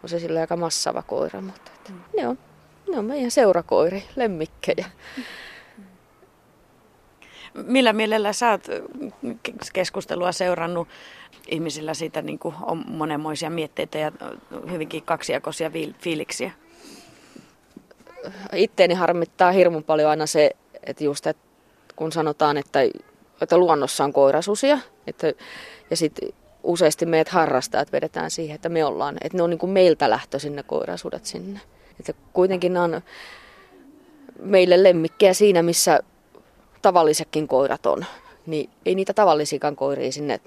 on 0.04 0.10
se 0.10 0.20
sillä 0.20 0.40
aika 0.40 0.58
massava 0.58 1.02
koira, 1.02 1.42
mutta 1.42 1.72
että 1.76 1.92
ne, 2.18 2.28
on, 2.28 2.38
ne 2.92 3.00
on 3.00 3.06
meidän 3.06 3.32
seurakoiri, 3.32 4.04
lemmikkejä. 4.16 4.86
Millä 7.54 7.94
mielellä 7.94 8.34
sä 8.34 8.52
oot 8.52 8.68
keskustelua 9.74 10.32
seurannut 10.32 10.88
ihmisillä 11.48 11.94
siitä, 11.94 12.22
niin 12.22 12.40
kuin 12.40 12.56
on 12.62 12.84
monenmoisia 12.88 13.50
mietteitä 13.50 13.98
ja 13.98 14.12
hyvinkin 14.72 15.04
kaksijakoisia 15.04 15.70
fiil- 15.70 15.96
fiiliksiä? 16.00 16.52
Itteeni 18.54 18.94
harmittaa 18.94 19.52
hirmu 19.52 19.82
paljon 19.82 20.10
aina 20.10 20.26
se, 20.26 20.52
että 20.84 21.04
just, 21.04 21.28
että 21.28 21.44
kun 21.96 22.12
sanotaan, 22.12 22.58
että, 22.58 22.80
että 23.42 23.58
luonnossa 23.58 24.04
on 24.04 24.14
koirasusia, 24.14 24.80
että, 25.08 25.34
ja 25.90 25.98
sitten 25.98 26.30
useasti 26.64 27.06
meidät 27.06 27.30
harrastajat 27.30 27.92
vedetään 27.92 28.32
siihen, 28.32 28.56
että 28.56 28.70
me 28.70 28.86
ollaan, 28.86 29.18
että 29.22 29.38
ne 29.38 29.44
on 29.44 29.50
niin 29.50 29.58
kuin 29.58 29.70
meiltä 29.70 30.10
lähtöisin 30.10 30.56
ne 30.56 30.64
koirasudet 30.64 31.26
sinne. 31.26 31.60
Että 32.00 32.14
kuitenkin 32.34 32.74
nämä 32.74 32.84
on 32.84 33.02
meille 34.40 34.84
lemmikkejä 34.84 35.34
siinä, 35.34 35.64
missä 35.64 36.00
tavallisetkin 36.82 37.48
koirat 37.48 37.86
on, 37.86 38.06
niin 38.46 38.70
ei 38.86 38.96
niitä 38.96 39.14
tavallisiakaan 39.14 39.76
koiria 39.76 40.12
sinne 40.12 40.40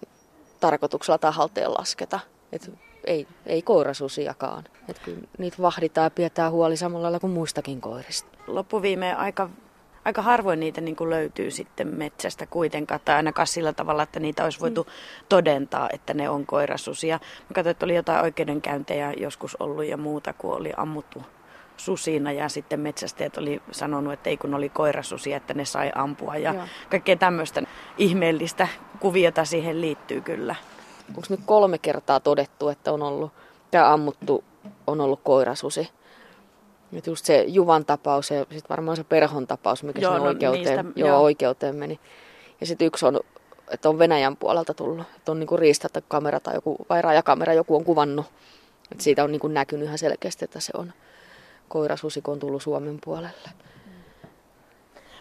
tarkoituksella 0.61 1.19
tai 1.19 1.33
halteen 1.33 1.75
lasketa. 1.75 2.21
Et 2.53 2.71
ei, 3.07 3.27
ei 3.47 3.63
koirasusiakaan. 3.63 4.65
Et 4.89 4.99
kyllä 4.99 5.21
niitä 5.39 5.57
vahditaan 5.63 6.07
ja 6.07 6.11
pidetään 6.11 6.53
huoli 6.53 6.77
samalla 6.77 7.03
lailla 7.03 7.21
kuin 7.21 7.33
muistakin 7.33 7.81
koirista. 7.81 8.29
Loppuviimeen 8.47 9.17
aika, 9.17 9.51
aika 10.05 10.23
harvoin 10.23 10.61
niitä 10.61 10.81
niin 10.81 10.97
kuin 10.97 11.11
löytyy 11.11 11.51
sitten 11.51 11.89
metsästä 11.89 12.47
kuitenkaan, 12.47 13.01
tai 13.05 13.17
ainakaan 13.17 13.47
sillä 13.47 13.73
tavalla, 13.73 14.03
että 14.03 14.21
niitä 14.21 14.45
olisi 14.45 14.61
voitu 14.61 14.87
todentaa, 15.29 15.89
että 15.93 16.15
ne 16.15 16.29
on 16.29 16.47
koirasusia. 16.47 17.21
Mä 17.49 17.55
katsoin, 17.55 17.71
että 17.71 17.87
oli 17.87 17.95
jotain 17.95 18.23
oikeudenkäyntejä 18.23 19.13
joskus 19.17 19.57
ollut 19.61 19.85
ja 19.85 19.97
muuta, 19.97 20.33
kun 20.33 20.55
oli 20.55 20.73
ammuttu 20.77 21.23
susina 21.77 22.33
ja 22.33 22.49
sitten 22.49 22.81
metsästäjät 22.81 23.37
oli 23.37 23.63
sanonut, 23.71 24.13
että 24.13 24.31
ei 24.31 24.37
kun 24.37 24.55
oli 24.55 24.69
koirasusia, 24.69 25.37
että 25.37 25.55
ne 25.55 25.65
sai 25.65 25.93
ampua 25.95 26.37
ja 26.37 26.55
Joo. 26.55 26.65
kaikkea 26.91 27.17
tämmöistä 27.17 27.63
ihmeellistä 27.99 28.69
kuviota 29.01 29.45
siihen 29.45 29.81
liittyy 29.81 30.21
kyllä. 30.21 30.55
Onko 31.09 31.23
nyt 31.29 31.41
kolme 31.47 31.79
kertaa 31.79 32.21
todettu, 32.21 32.69
että 32.69 32.93
on 32.93 33.03
ollut, 33.03 33.33
tämä 33.71 33.93
ammuttu 33.93 34.45
on 34.87 35.01
ollut 35.01 35.21
koirasusi? 35.25 35.89
Nyt 36.91 37.07
just 37.07 37.25
se 37.25 37.45
Juvan 37.49 37.85
tapaus 37.85 38.31
ja 38.31 38.41
sitten 38.41 38.69
varmaan 38.69 38.97
se 38.97 39.05
Perhon 39.05 39.47
tapaus, 39.47 39.83
mikä 39.83 40.01
Joo, 40.01 40.13
joo, 40.13 40.25
no 40.25 40.29
oikeuteen, 40.29 40.65
niistä, 40.65 41.01
joo, 41.01 41.09
joo. 41.09 41.23
oikeuteen 41.23 41.77
meni. 41.77 42.01
Ja 42.61 42.67
sitten 42.67 42.87
yksi 42.87 43.07
on, 43.07 43.21
että 43.71 43.89
on 43.89 43.99
Venäjän 43.99 44.37
puolelta 44.37 44.75
tullut, 44.75 45.07
että 45.17 45.33
on 45.33 45.41
niinku 45.41 45.57
riistakamera 45.57 46.41
tai 46.41 46.55
joku, 46.55 46.77
vai 46.89 47.03
rajakamera 47.03 47.53
joku 47.53 47.77
on 47.77 47.85
kuvannut. 47.85 48.27
Että 48.93 49.05
siitä 49.05 49.25
on 49.25 49.33
niinku 49.33 49.49
näkynyt 49.49 49.87
ihan 49.87 49.99
selkeästi, 49.99 50.45
että 50.45 50.61
se 50.61 50.73
on 50.77 50.93
koirasusi, 51.69 52.23
kun 52.23 52.33
on 52.33 52.41
tullut 52.41 52.63
Suomen 52.63 52.99
puolelle. 53.05 53.51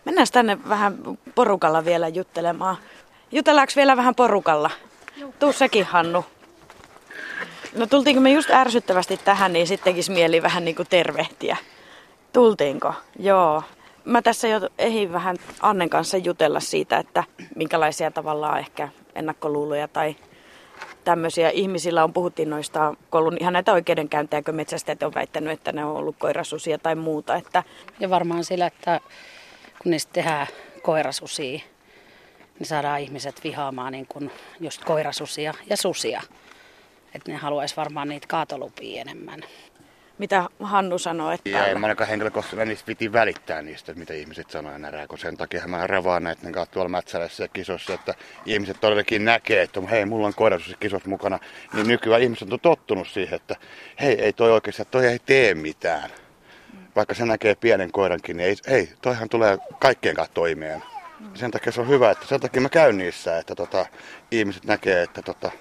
Mennään 0.05 0.27
tänne 0.31 0.57
vähän 0.69 0.97
porukalla 1.35 1.85
vielä 1.85 2.07
juttelemaan. 2.07 2.77
Jutellaanko 3.31 3.73
vielä 3.75 3.97
vähän 3.97 4.15
porukalla? 4.15 4.69
Tuu 5.39 5.53
sekin, 5.53 5.85
Hannu. 5.85 6.25
No 7.75 7.85
tultiinko 7.85 8.21
me 8.21 8.31
just 8.31 8.49
ärsyttävästi 8.49 9.17
tähän, 9.17 9.53
niin 9.53 9.67
sitten 9.67 9.93
tekisi 9.93 10.11
mieli 10.11 10.41
vähän 10.41 10.65
niin 10.65 10.75
kuin 10.75 10.87
tervehtiä. 10.89 11.57
Tultiinko? 12.33 12.93
Joo. 13.19 13.63
Mä 14.05 14.21
tässä 14.21 14.47
jo 14.47 14.69
ehdin 14.77 15.13
vähän 15.13 15.37
Annen 15.59 15.89
kanssa 15.89 16.17
jutella 16.17 16.59
siitä, 16.59 16.97
että 16.97 17.23
minkälaisia 17.55 18.11
tavallaan 18.11 18.59
ehkä 18.59 18.89
ennakkoluuloja 19.15 19.87
tai 19.87 20.15
tämmöisiä 21.03 21.49
ihmisillä 21.49 22.03
on, 22.03 22.13
puhuttiin 22.13 22.49
noista, 22.49 22.95
kun 23.11 23.19
ollut 23.19 23.41
ihan 23.41 23.53
näitä 23.53 23.73
oikeudenkäyntejä, 23.73 24.41
kun 24.41 24.55
metsästäjät 24.55 25.03
on 25.03 25.13
väittänyt, 25.15 25.53
että 25.53 25.71
ne 25.71 25.85
on 25.85 25.95
ollut 25.95 26.15
koirasusia 26.19 26.77
tai 26.77 26.95
muuta, 26.95 27.35
että 27.35 27.63
Ja 27.99 28.09
varmaan 28.09 28.43
sillä, 28.43 28.65
että 28.65 28.99
kun 29.83 29.89
niistä 29.91 30.13
tehdään 30.13 30.47
koirasusia, 30.81 31.59
niin 32.63 32.69
saadaan 32.69 32.99
ihmiset 32.99 33.43
vihaamaan 33.43 33.91
niin 33.91 34.05
kuin 34.07 34.31
just 34.59 34.83
koirasusia 34.83 35.53
ja 35.69 35.77
susia. 35.77 36.21
Että 37.15 37.31
ne 37.31 37.37
haluaisi 37.37 37.75
varmaan 37.75 38.09
niitä 38.09 38.27
kaatolupia 38.27 39.01
enemmän. 39.01 39.41
mitä 40.17 40.49
Hannu 40.59 40.97
sanoi, 40.97 41.35
että 41.35 41.49
Ja 41.49 41.65
en 41.65 41.79
mä 41.79 41.85
ainakaan 41.85 42.09
henkilökohtaisesti 42.09 42.65
niistä 42.65 42.85
piti 42.85 43.13
välittää 43.13 43.61
niistä, 43.61 43.93
mitä 43.93 44.13
ihmiset 44.13 44.49
sanoo 44.49 44.71
ja 44.71 44.77
närää, 44.77 45.07
kun 45.07 45.17
sen 45.17 45.37
takia 45.37 45.67
mä 45.67 45.87
ravaan 45.87 46.23
näiden 46.23 46.51
kanssa 46.51 46.73
tuolla 46.73 46.89
Mätsälässä 46.89 47.43
ja 47.43 47.47
kisossa, 47.47 47.93
että 47.93 48.13
ihmiset 48.45 48.77
todellakin 48.81 49.25
näkee, 49.25 49.61
että 49.61 49.81
hei, 49.81 50.05
mulla 50.05 50.27
on 50.27 50.33
koirasusi 50.33 50.75
kisos 50.79 51.05
mukana, 51.05 51.39
niin 51.73 51.87
nykyään 51.87 52.21
ihmiset 52.21 52.53
on 52.53 52.59
tottunut 52.59 53.07
siihen, 53.07 53.35
että 53.35 53.55
hei, 54.01 54.21
ei 54.21 54.33
toi 54.33 54.51
oikeasti, 54.51 54.85
toi 54.85 55.07
ei 55.07 55.19
tee 55.19 55.53
mitään. 55.53 56.09
Vaikka 56.95 57.13
se 57.13 57.25
näkee 57.25 57.55
pienen 57.55 57.91
koirankin, 57.91 58.37
niin 58.37 58.49
ei, 58.49 58.55
ei 58.67 58.89
toihan 59.01 59.29
tulee 59.29 59.57
kaikkien 59.79 60.15
kanssa 60.15 60.33
toimeen. 60.33 60.92
Sen 61.33 61.51
takia 61.51 61.71
se 61.71 61.81
on 61.81 61.87
hyvä, 61.87 62.11
että 62.11 62.25
sen 62.27 62.39
takia 62.39 62.61
mä 62.61 62.69
käyn 62.69 62.97
niissä, 62.97 63.37
että 63.37 63.55
tota, 63.55 63.85
ihmiset 64.31 64.65
näkee, 64.65 65.03
että 65.03 65.21
tota, 65.21 65.51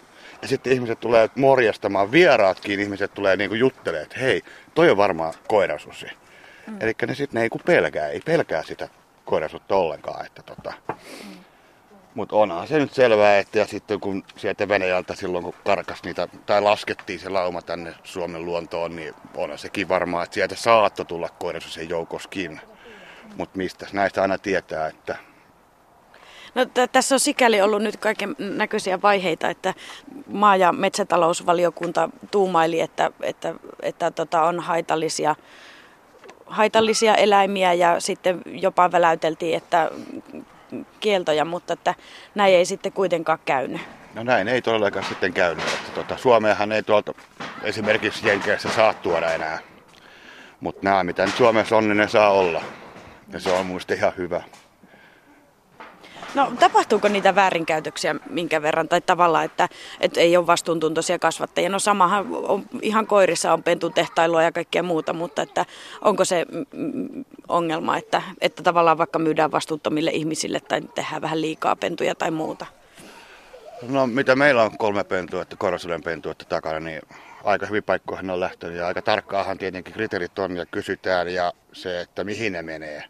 ja 0.43 0.49
sitten 0.49 0.73
ihmiset 0.73 1.01
tulee 1.01 1.31
morjastamaan, 1.35 2.13
vieraatkin 2.13 2.81
ihmiset 2.81 3.15
tulee 3.15 3.37
niinku 3.37 3.55
juttelemaan, 3.55 4.03
että 4.03 4.21
hei, 4.21 4.43
toi 4.75 4.91
on 4.91 4.97
varmaan 4.97 5.35
koirasusi. 5.49 6.07
Mm. 6.67 6.77
Eli 6.81 6.93
ne 7.07 7.15
sitten 7.15 7.39
ne 7.39 7.43
ei 7.43 7.49
pelkää, 7.67 8.09
ei 8.09 8.21
pelkää 8.21 8.63
sitä 8.63 8.89
koirasutta 9.25 9.77
ollenkaan. 9.77 10.27
Että 10.27 10.43
tota. 10.43 10.73
Mm. 10.89 11.43
Mutta 12.15 12.37
onhan 12.37 12.69
se 12.69 12.79
nyt 12.79 12.93
selvää, 12.93 13.39
että 13.39 13.59
ja 13.59 13.67
sitten 13.67 14.01
kun 14.01 14.25
sieltä 14.37 14.69
Venäjältä 14.69 15.15
silloin 15.15 15.45
kun 15.45 15.55
karkas 15.65 16.03
niitä, 16.03 16.29
tai 16.47 16.63
laskettiin 16.63 17.19
se 17.19 17.29
lauma 17.29 17.63
tänne 17.63 17.95
Suomen 18.05 18.45
luontoon, 18.45 18.97
niin 18.97 19.15
onhan 19.35 19.59
sekin 19.59 19.89
varmaa, 19.89 20.23
että 20.23 20.35
sieltä 20.35 20.55
saattoi 20.55 21.07
tulla 21.07 21.29
koirasusen 21.29 21.89
joukoskin. 21.89 22.61
Mutta 23.37 23.59
mistä 23.59 23.87
näistä 23.93 24.23
aina 24.23 24.39
tietää, 24.39 24.87
että 24.87 25.17
No, 26.55 26.65
t- 26.65 26.93
tässä 26.93 27.15
on 27.15 27.21
sikäli 27.21 27.63
ollut 27.63 27.83
nyt 27.83 27.97
kaiken 27.97 28.37
näköisiä 28.39 29.03
vaiheita, 29.03 29.49
että 29.49 29.75
maa- 30.27 30.57
ja 30.57 30.73
metsätalousvaliokunta 30.73 32.09
tuumaili, 32.31 32.81
että, 32.81 33.11
että, 33.23 33.55
että 33.83 34.11
tota 34.11 34.43
on 34.43 34.61
haitallisia, 34.61 35.35
haitallisia 36.47 37.15
eläimiä 37.15 37.73
ja 37.73 38.01
sitten 38.01 38.43
jopa 38.47 38.93
väläyteltiin, 38.93 39.57
että 39.57 39.91
kieltoja, 41.01 41.45
mutta 41.45 41.73
että 41.73 41.95
näin 42.35 42.55
ei 42.55 42.65
sitten 42.65 42.93
kuitenkaan 42.93 43.39
käynyt. 43.45 43.81
No 44.15 44.23
näin 44.23 44.49
ei 44.49 44.63
todellakaan 44.63 45.05
sitten 45.05 45.33
käynyt. 45.33 45.65
Että 45.65 45.93
tuota, 45.95 46.17
Suomeenhan 46.17 46.73
ei 46.73 46.83
tuolta 46.83 47.15
esimerkiksi 47.63 48.29
Jenkeissä 48.29 48.69
saa 48.71 48.95
tuoda 48.95 49.33
enää. 49.33 49.59
Mutta 50.61 50.81
nämä, 50.83 51.05
mitä 51.05 51.27
nyt 51.27 51.35
Suomessa 51.35 51.77
on, 51.77 51.89
niin 51.89 51.97
ne 51.97 52.09
saa 52.09 52.31
olla. 52.31 52.63
Ja 53.33 53.41
se 53.41 53.53
on 53.53 53.67
muista 53.67 53.95
ihan 53.95 54.13
hyvä. 54.17 54.43
No 56.35 56.53
tapahtuuko 56.59 57.09
niitä 57.09 57.35
väärinkäytöksiä 57.35 58.15
minkä 58.31 58.63
verran 58.63 58.89
tai 58.89 59.01
tavallaan, 59.01 59.45
että, 59.45 59.69
että 60.01 60.21
ei 60.21 60.37
ole 60.37 60.47
vastuuntuntoisia 60.47 61.19
kasvattajia? 61.19 61.69
No 61.69 61.79
samahan 61.79 62.27
on, 62.31 62.63
ihan 62.83 63.07
koirissa 63.07 63.53
on 63.53 63.63
pentutehtailua 63.63 64.43
ja 64.43 64.53
kaikkea 64.53 64.83
muuta, 64.83 65.13
mutta 65.13 65.43
että 65.43 65.67
onko 66.01 66.25
se 66.25 66.47
ongelma, 67.49 67.97
että, 67.97 68.23
että 68.41 68.63
tavallaan 68.63 68.99
vaikka 68.99 69.19
myydään 69.19 69.53
vastuuttomille 69.53 70.11
ihmisille 70.11 70.61
tai 70.61 70.81
tehdään 70.95 71.23
vähän 71.23 71.41
liikaa 71.41 71.77
pentuja 71.77 72.15
tai 72.15 72.31
muuta? 72.31 72.67
No 73.89 74.07
mitä 74.07 74.37
meillä 74.37 74.63
on 74.63 74.79
kolme 74.79 75.05
pentua, 75.05 75.43
että 75.43 75.57
korosuden 75.57 76.03
pentua 76.03 76.35
takana, 76.35 76.81
niin 76.81 77.03
aika 77.45 77.67
hyvin 77.67 77.83
paikkoihin 77.83 78.31
on 78.31 78.41
lähtenyt 78.41 78.77
ja 78.77 78.87
aika 78.87 79.03
tarkkaahan 79.03 79.59
tietenkin 79.59 79.95
kriteerit 79.95 80.39
on 80.39 80.57
ja 80.57 80.67
kysytään 80.67 81.35
ja 81.35 81.53
se, 81.73 82.01
että 82.01 82.25
mihin 82.25 82.53
ne 82.53 82.63
menee 82.63 83.05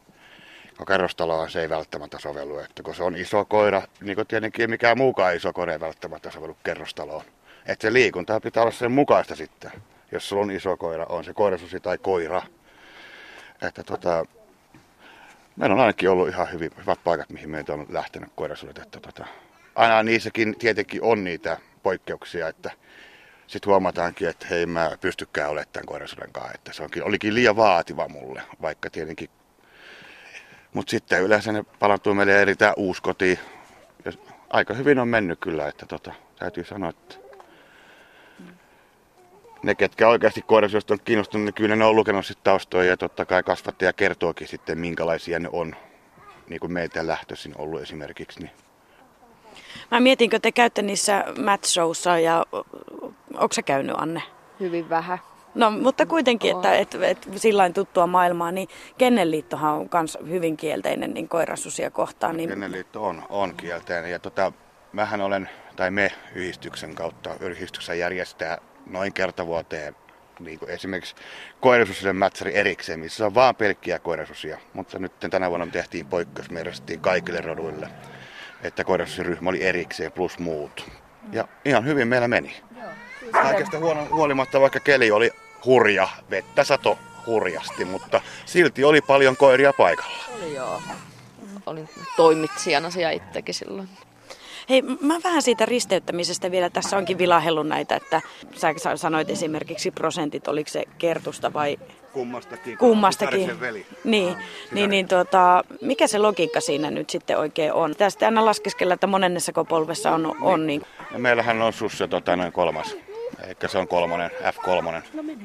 kerrostaloa 0.89 1.49
se 1.49 1.61
ei 1.61 1.69
välttämättä 1.69 2.19
sovellu. 2.19 2.59
Että 2.59 2.83
kun 2.83 2.95
se 2.95 3.03
on 3.03 3.17
iso 3.17 3.45
koira, 3.45 3.83
niin 4.01 4.17
kuin 4.17 4.27
tietenkin 4.27 4.71
mikään 4.71 4.99
muukaan 4.99 5.37
iso 5.37 5.53
koira 5.53 5.73
ei 5.73 5.81
välttämättä 5.81 6.31
sovellu 6.31 6.57
kerrostaloon. 6.65 7.25
Että 7.67 7.89
se 7.89 7.93
liikunta 7.93 8.41
pitää 8.41 8.63
olla 8.63 8.73
sen 8.73 8.93
mukaista 8.93 9.37
sitten, 9.37 9.73
jos 10.13 10.29
sulla 10.29 10.43
on 10.43 10.51
iso 10.51 10.77
koira, 10.77 11.07
on 11.09 11.25
se 11.25 11.35
koirasusi 11.35 11.81
tai 11.81 11.99
koira. 11.99 12.43
Että 13.63 13.83
tota, 13.83 14.27
meillä 15.57 15.75
on 15.75 15.81
ainakin 15.81 16.11
ollut 16.11 16.29
ihan 16.29 16.53
hyvin, 16.53 16.71
hyvät 16.77 16.99
paikat, 17.05 17.31
mihin 17.31 17.51
meitä 17.51 17.73
on 17.73 17.87
lähtenyt 17.89 18.29
koirasudet. 18.35 18.79
Että 18.79 19.01
tota, 19.01 19.27
aina 19.75 20.03
niissäkin 20.03 20.59
tietenkin 20.59 21.03
on 21.03 21.25
niitä 21.25 21.59
poikkeuksia, 21.83 22.49
että 22.49 22.71
sitten 23.47 23.71
huomataankin, 23.71 24.29
että 24.29 24.47
hei 24.51 24.67
mä 24.67 24.91
pystykään 25.01 25.51
olemaan 25.51 25.73
tämän 25.73 25.87
koirasuden 25.87 26.33
kanssa. 26.33 26.53
Että 26.55 26.73
se 26.73 26.83
onkin, 26.83 27.05
olikin 27.05 27.35
liian 27.35 27.57
vaativa 27.57 28.09
mulle, 28.09 28.43
vaikka 28.63 28.91
tietenkin 28.91 29.31
mutta 30.75 30.91
sitten 30.91 31.23
yleensä 31.23 31.53
ne 31.53 31.65
palantuu 31.79 32.15
meille 32.15 32.43
eri 32.43 32.57
tämä 32.57 32.73
uusi 32.77 33.03
koti. 33.03 33.39
Ja 34.05 34.13
aika 34.51 34.75
hyvin 34.75 34.99
on 34.99 35.09
mennyt 35.09 35.41
kyllä, 35.41 35.69
että 35.69 35.87
tota, 35.87 36.13
täytyy 36.39 36.65
sanoa, 36.65 36.91
että 36.91 37.15
ne, 39.63 39.75
ketkä 39.75 40.09
oikeasti 40.09 40.43
koirasyöstä 40.43 40.95
on 40.95 41.01
kiinnostunut, 41.05 41.45
niin 41.45 41.55
kyllä 41.55 41.77
ne 41.77 41.85
on 41.85 41.97
lukenut 41.97 42.27
sitten 42.27 42.45
taustoja 42.45 42.91
ja 42.91 42.97
totta 42.97 43.25
kai 43.25 43.43
kasvattaja 43.43 43.93
kertookin 43.93 44.49
sitten, 44.49 44.79
minkälaisia 44.79 45.39
ne 45.39 45.49
on, 45.53 45.77
niin 46.49 46.61
kuin 46.61 46.73
meiltä 46.73 47.07
lähtöisin 47.07 47.55
ollut 47.59 47.83
esimerkiksi. 47.83 48.41
Niin. 48.41 48.51
Mä 49.91 50.01
mietinkö 50.01 50.39
te 50.39 50.53
käytte 50.53 50.83
niissä 50.83 51.25
match 51.45 51.79
ja 52.23 52.47
onko 53.35 53.53
se 53.53 53.63
käynyt 53.63 53.97
Anne? 53.99 54.23
Hyvin 54.61 54.89
vähän. 54.89 55.19
No, 55.55 55.71
mutta 55.71 56.07
kuitenkin, 56.07 56.57
että, 56.57 56.75
että, 56.75 57.07
että 57.07 57.29
sillä 57.37 57.71
tuttua 57.71 58.07
maailmaa, 58.07 58.53
niin 58.53 58.69
Kennelliittohan 58.99 59.75
on 59.75 59.89
myös 59.93 60.19
hyvin 60.29 60.57
kielteinen 60.57 61.15
niin 61.15 61.29
koirasusia 61.29 61.91
kohtaan. 61.91 62.37
Niin... 62.37 62.49
Kennelliitto 62.49 63.05
on, 63.05 63.23
on 63.29 63.55
kielteinen 63.55 64.11
ja 64.11 64.19
tota, 64.19 64.53
mähän 64.93 65.21
olen, 65.21 65.49
tai 65.77 65.91
me 65.91 66.13
yhdistyksen 66.35 66.95
kautta, 66.95 67.31
yhdistyksen 67.41 67.99
järjestää 67.99 68.59
noin 68.87 69.13
kerta 69.13 69.47
vuoteen 69.47 69.97
niin 70.41 70.59
kuin 70.59 70.71
esimerkiksi 70.71 71.15
koirasusien 71.61 72.17
mätsäri 72.17 72.57
erikseen, 72.57 73.01
missä 73.01 73.27
on 73.27 73.35
vaan 73.35 73.57
pelkkiä 73.57 73.99
koirasusia. 73.99 74.59
Mutta 74.73 74.99
nyt 74.99 75.13
tänä 75.31 75.51
vuonna 75.51 75.67
tehtiin 75.67 76.07
poikkeus, 76.07 76.51
me 76.51 76.65
kaikille 77.01 77.41
roduille, 77.41 77.89
että 78.63 78.85
koirasusiryhmä 78.85 79.51
oli 79.51 79.63
erikseen 79.63 80.13
plus 80.13 80.39
muut. 80.39 80.91
Ja 81.33 81.49
ihan 81.65 81.85
hyvin 81.85 82.09
meillä 82.09 82.29
meni. 82.29 82.63
Kaikesta 83.33 83.79
huolimatta, 84.11 84.61
vaikka 84.61 84.81
keli 84.81 85.11
oli 85.11 85.31
hurja, 85.65 86.09
vettä 86.31 86.65
sato 86.65 86.99
hurjasti, 87.27 87.85
mutta 87.85 88.21
silti 88.47 88.85
oli 88.85 89.01
paljon 89.01 89.37
koiria 89.37 89.73
paikalla. 89.73 90.25
Oli 90.37 90.55
joo. 90.55 90.83
Olin 91.67 91.89
toimitsijana 92.17 92.91
siellä 92.91 93.11
itsekin 93.11 93.55
silloin. 93.55 93.89
Hei, 94.69 94.83
mä 94.83 95.15
vähän 95.25 95.43
siitä 95.43 95.67
risteyttämisestä 95.67 96.51
vielä. 96.51 96.71
Tässä 96.71 96.97
onkin 96.97 97.19
vilahellut 97.19 97.69
näitä, 97.69 97.97
että 97.97 98.21
sä 98.55 98.97
sanoit 98.97 99.31
esimerkiksi 99.31 99.91
prosentit, 99.91 100.49
oliko 100.49 100.71
se 100.71 100.85
kertusta 100.99 101.53
vai... 101.53 101.79
Kummastakin. 102.13 102.79
Kummastakin. 102.79 103.61
Veli. 103.61 103.87
Niin, 104.05 104.37
niin, 104.73 104.91
niin 104.91 105.09
tuota, 105.09 105.65
mikä 105.81 106.07
se 106.07 106.19
logiikka 106.19 106.61
siinä 106.61 106.91
nyt 106.91 107.11
sitten 107.11 107.39
oikein 107.39 107.73
on? 107.73 107.97
Tästä 107.97 108.27
aina 108.27 108.45
laskeskella, 108.45 108.95
että 108.95 109.07
monennessako 109.07 109.65
polvessa 109.65 110.11
on, 110.11 110.37
on 110.41 110.67
niin. 110.67 110.83
Ja 111.13 111.19
meillähän 111.19 111.63
on 111.63 111.73
sussa 111.73 112.09
tota, 112.09 112.37
noin 112.37 112.53
kolmas 112.53 112.97
Eli 113.45 113.57
se 113.67 113.79
on 113.79 113.89
kolmonen, 113.89 114.31
F3. 114.31 115.03
No 115.15 115.23
mene. 115.23 115.43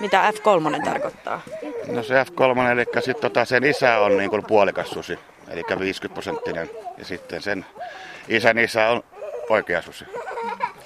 Mitä 0.00 0.30
F3 0.30 0.84
tarkoittaa? 0.84 1.40
No 1.86 2.02
se 2.02 2.22
F3, 2.22 2.70
eli 2.72 2.84
sit 3.04 3.20
tota, 3.20 3.44
sen 3.44 3.64
isä 3.64 3.98
on 3.98 4.16
niin 4.16 4.30
kuin 4.30 4.46
puolikas 4.46 4.90
susi, 4.90 5.18
eli 5.48 5.62
50 5.78 6.14
prosenttinen. 6.14 6.70
Ja 6.98 7.04
sitten 7.04 7.42
sen 7.42 7.66
isän 8.28 8.58
isä 8.58 8.88
on 8.88 9.02
oikea 9.48 9.82
susi. 9.82 10.04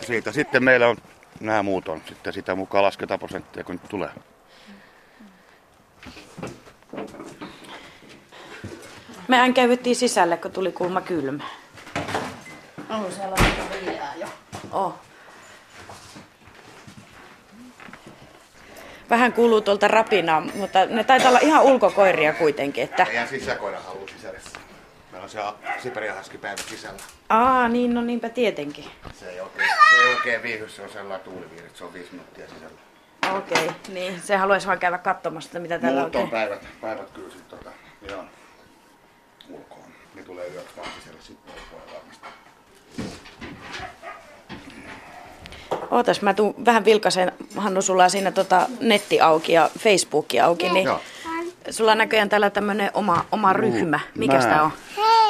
Siitä 0.01 0.33
sitten 0.33 0.65
meillä 0.65 0.89
on 0.89 0.97
nämä 1.41 1.63
muut 1.63 1.89
on. 1.89 2.03
Sitten 2.09 2.33
sitä 2.33 2.55
mukaan 2.55 2.85
lasketaan 2.85 3.21
prosenttia, 3.21 3.65
kun 3.65 3.75
nyt 3.75 3.89
tulee. 3.89 4.11
Mehän 9.29 9.55
käyvyttiin 9.55 9.97
sisälle, 9.97 10.37
kun 10.37 10.53
tuli 10.53 10.73
kuuma 10.73 11.01
kylmä. 11.01 11.45
On 12.91 13.13
siellä 13.13 13.37
jo. 14.17 14.27
Oh. 14.73 15.10
Vähän 19.11 19.33
kuuluu 19.33 19.61
tuolta 19.61 19.89
rapinaa, 19.89 20.41
mutta 20.41 20.87
ne 20.87 21.05
taitaa 21.05 21.29
olla 21.29 21.39
ihan 21.39 21.63
ulkokoiria 21.63 22.33
kuitenkin. 22.33 22.85
Että... 22.85 23.05
Meidän 23.05 23.29
sisäkoira 23.29 23.81
haluaa 23.81 24.09
sisälle. 24.09 24.39
Meillä 25.13 25.25
on 25.25 25.31
se 25.31 25.39
Siberian 25.83 26.17
päivä 26.41 26.63
sisällä. 26.69 27.01
Aa, 27.29 27.69
niin, 27.69 27.95
no 27.95 28.03
niinpä 28.03 28.29
tietenkin. 28.29 28.85
Se 29.13 29.31
ei 29.31 29.41
oikein, 29.41 29.69
se 29.91 29.97
ei 29.97 30.15
oikein 30.15 30.43
viihy, 30.43 30.69
se 30.69 30.83
on 30.83 30.89
sellainen 30.89 31.25
tuuliviiri, 31.25 31.71
se 31.75 31.85
on 31.85 31.93
viisi 31.93 32.09
minuuttia 32.13 32.47
sisällä. 32.49 32.79
Okei, 33.37 33.65
okay, 33.65 33.75
niin. 33.89 34.21
Se 34.23 34.37
haluaisi 34.37 34.67
vaan 34.67 34.79
käydä 34.79 34.99
katsomassa, 34.99 35.49
että 35.49 35.59
mitä 35.59 35.79
täällä 35.79 36.01
Muut 36.01 36.17
on 36.17 36.31
päivät, 36.31 36.67
päivät 36.81 37.11
kyllä 37.11 37.31
sitten 37.31 37.59
tota, 37.59 37.71
ihan 38.09 38.31
ulkoon. 39.49 39.91
Ne 40.15 40.23
tulee 40.23 40.49
yöksi 40.49 40.77
vaan 40.77 40.89
sisälle 40.99 41.21
sitten 41.23 41.55
varmasti. 41.73 41.90
Ootas, 45.91 46.23
mä 46.23 46.35
tuun 46.35 46.55
vähän 46.65 46.85
vilkaisen, 46.85 47.33
Hannu, 47.57 47.83
sulla 47.83 48.05
on 48.05 48.11
siinä 48.11 48.31
tota 48.31 48.67
netti 48.81 49.21
auki 49.21 49.53
ja 49.53 49.71
Facebook 49.79 50.27
auki, 50.43 50.69
niin 50.69 50.85
Joo. 50.85 51.01
sulla 51.71 51.93
on 51.93 51.99
näköjään 51.99 52.29
täällä 52.29 52.51
tämmönen 52.51 52.91
oma, 52.95 53.25
oma 53.33 53.53
ryhmä. 53.53 54.01
Mikä 54.15 54.39
tämä 54.39 54.63
on? 54.63 54.71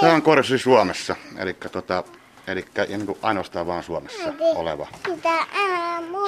Tämä 0.00 0.12
on 0.12 0.22
Korsi 0.22 0.58
Suomessa, 0.58 1.16
eli 1.38 1.54
tota, 1.72 2.04
Eli 2.50 2.64
niin 2.88 3.16
ainoastaan 3.22 3.66
vaan 3.66 3.82
Suomessa 3.82 4.32
oleva. 4.54 4.86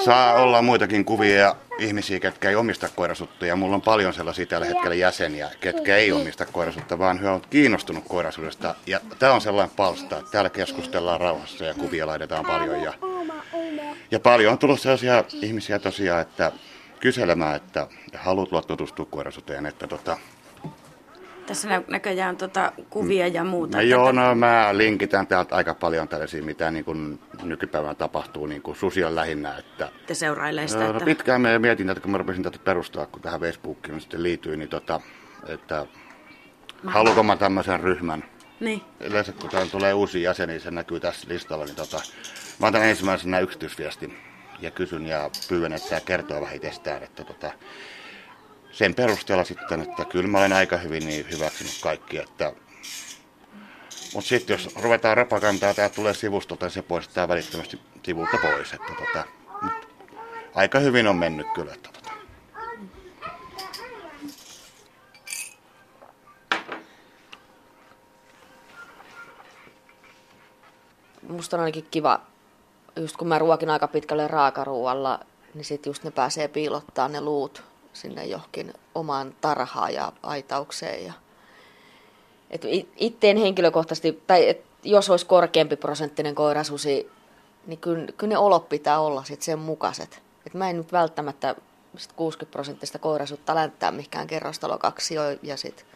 Saa 0.04 0.34
olla 0.34 0.62
muitakin 0.62 1.04
kuvia 1.04 1.38
ja 1.38 1.56
ihmisiä, 1.78 2.20
ketkä 2.20 2.48
ei 2.48 2.56
omista 2.56 2.88
koirasuttuja. 2.88 3.56
Mulla 3.56 3.74
on 3.74 3.82
paljon 3.82 4.14
sellaisia 4.14 4.46
tällä 4.46 4.66
hetkellä 4.66 4.94
jäseniä, 4.94 5.50
ketkä 5.60 5.96
ei 5.96 6.12
omista 6.12 6.46
koirasutta, 6.46 6.98
vaan 6.98 7.18
he 7.18 7.30
ovat 7.30 7.46
kiinnostunut 7.46 8.04
koirasuudesta. 8.08 8.74
Ja 8.86 9.00
tämä 9.18 9.32
on 9.32 9.40
sellainen 9.40 9.76
palsta, 9.76 10.18
että 10.18 10.30
täällä 10.30 10.50
keskustellaan 10.50 11.20
rauhassa 11.20 11.64
ja 11.64 11.74
kuvia 11.74 12.06
laitetaan 12.06 12.44
paljon. 12.44 12.82
Ja, 12.82 12.92
ja 14.10 14.20
paljon 14.20 14.52
on 14.52 14.58
tullut 14.58 14.80
sellaisia 14.80 15.24
ihmisiä 15.32 15.78
tosiaan, 15.78 16.20
että 16.22 16.52
kyselemään, 17.00 17.56
että 17.56 17.86
haluat 18.14 18.66
tutustua 18.66 19.06
koirasuteen, 19.10 19.66
että 19.66 19.86
tota, 19.86 20.16
Tässä 21.46 21.68
nä- 21.68 21.82
näköjään 21.88 22.36
tota 22.36 22.72
kuvia 22.90 23.28
ja 23.28 23.44
muuta. 23.44 23.76
No 23.76 23.82
joo, 23.82 24.12
no 24.12 24.34
mä 24.34 24.68
linkitän 24.72 25.26
täältä 25.26 25.56
aika 25.56 25.74
paljon 25.74 26.08
tällaisia, 26.08 26.42
mitä 26.42 26.70
niin 26.70 26.84
kuin 26.84 27.20
nykypäivänä 27.42 27.94
tapahtuu 27.94 28.46
niin 28.46 28.62
kuin 28.62 28.76
susia 28.76 29.14
lähinnä. 29.14 29.58
Että, 29.58 29.88
Te 30.06 30.14
seurailee 30.14 30.68
sitä, 30.68 30.84
no, 30.84 30.90
että... 30.90 31.04
pitkään 31.04 31.40
mä 31.40 31.58
mietin, 31.58 31.90
että 31.90 32.00
kun 32.00 32.10
mä 32.10 32.18
rupesin 32.18 32.42
tätä 32.42 32.58
perustaa, 32.64 33.06
kun 33.06 33.22
tähän 33.22 33.40
Facebookiin 33.40 34.00
sitten 34.00 34.22
liityin, 34.22 34.58
niin 34.58 34.68
tota, 34.68 35.00
että 35.48 35.86
haluanko 36.86 37.22
mä 37.22 37.36
tämmöisen 37.36 37.80
ryhmän. 37.80 38.24
Niin. 38.60 38.82
Yleensä 39.00 39.32
kun 39.32 39.50
täällä 39.50 39.70
tulee 39.70 39.94
uusia 39.94 40.30
jäseniä, 40.30 40.58
se 40.58 40.70
näkyy 40.70 41.00
tässä 41.00 41.28
listalla, 41.28 41.64
niin 41.64 41.76
tota, 41.76 42.00
mä 42.60 42.66
otan 42.66 42.84
ensimmäisenä 42.84 43.40
yksityisviestin 43.40 44.16
ja 44.60 44.70
kysyn 44.70 45.06
ja 45.06 45.30
pyydän, 45.48 45.72
että 45.72 45.88
tämä 45.88 46.00
kertoo 46.00 46.40
vähän 46.40 46.56
itsestään, 46.56 47.02
että 47.02 47.24
tota, 47.24 47.52
sen 48.72 48.94
perusteella 48.94 49.44
sitten, 49.44 49.80
että 49.80 50.04
kyllä 50.04 50.28
mä 50.28 50.38
olen 50.38 50.52
aika 50.52 50.76
hyvin 50.76 51.06
niin 51.06 51.26
hyväksynyt 51.30 51.78
kaikki, 51.82 52.18
että 52.18 52.52
mutta 54.14 54.28
sitten 54.28 54.54
jos 54.54 54.76
ruvetaan 54.76 55.16
rapakantaa, 55.16 55.74
tämä 55.74 55.88
tulee 55.88 56.14
sivustolta, 56.14 56.66
niin 56.66 56.72
se 56.72 56.82
poistaa 56.82 57.28
välittömästi 57.28 57.80
sivulta 58.04 58.38
pois. 58.42 58.72
Että 58.72 58.92
tota, 58.98 59.24
mut 59.62 59.88
aika 60.54 60.78
hyvin 60.78 61.06
on 61.06 61.16
mennyt 61.16 61.46
kyllä. 61.54 61.74
Että 61.74 61.88
tota. 61.92 62.12
musta 71.28 71.56
on 71.56 71.60
ainakin 71.60 71.86
kiva, 71.90 72.20
just 72.96 73.16
kun 73.16 73.28
mä 73.28 73.38
ruokin 73.38 73.70
aika 73.70 73.88
pitkälle 73.88 74.28
raakaruualla, 74.28 75.20
niin 75.54 75.64
sit 75.64 75.86
just 75.86 76.04
ne 76.04 76.10
pääsee 76.10 76.48
piilottaa 76.48 77.08
ne 77.08 77.20
luut 77.20 77.71
sinne 77.92 78.24
johonkin 78.24 78.74
omaan 78.94 79.34
tarhaan 79.40 79.94
ja 79.94 80.12
aitaukseen. 80.22 81.04
Ja... 81.04 81.12
Et 82.50 82.64
it- 82.64 82.92
itse 82.96 83.30
en 83.30 83.36
henkilökohtaisesti, 83.36 84.22
tai 84.26 84.48
et 84.48 84.64
jos 84.84 85.10
olisi 85.10 85.26
korkeampi 85.26 85.76
prosenttinen 85.76 86.34
koirasusi, 86.34 87.10
niin 87.66 87.78
kyllä, 87.78 88.12
kyllä 88.16 88.32
ne 88.32 88.38
olot 88.38 88.68
pitää 88.68 89.00
olla 89.00 89.24
sit 89.24 89.42
sen 89.42 89.58
mukaiset. 89.58 90.22
Et 90.46 90.54
mä 90.54 90.70
en 90.70 90.76
nyt 90.76 90.92
välttämättä 90.92 91.54
sit 91.96 92.12
60 92.12 92.52
prosenttista 92.52 92.98
koirasuutta 92.98 93.54
länttää 93.54 93.90
mihinkään 93.90 94.26
kerrostalokaksioon 94.26 95.38
ja 95.42 95.56
sit 95.56 95.86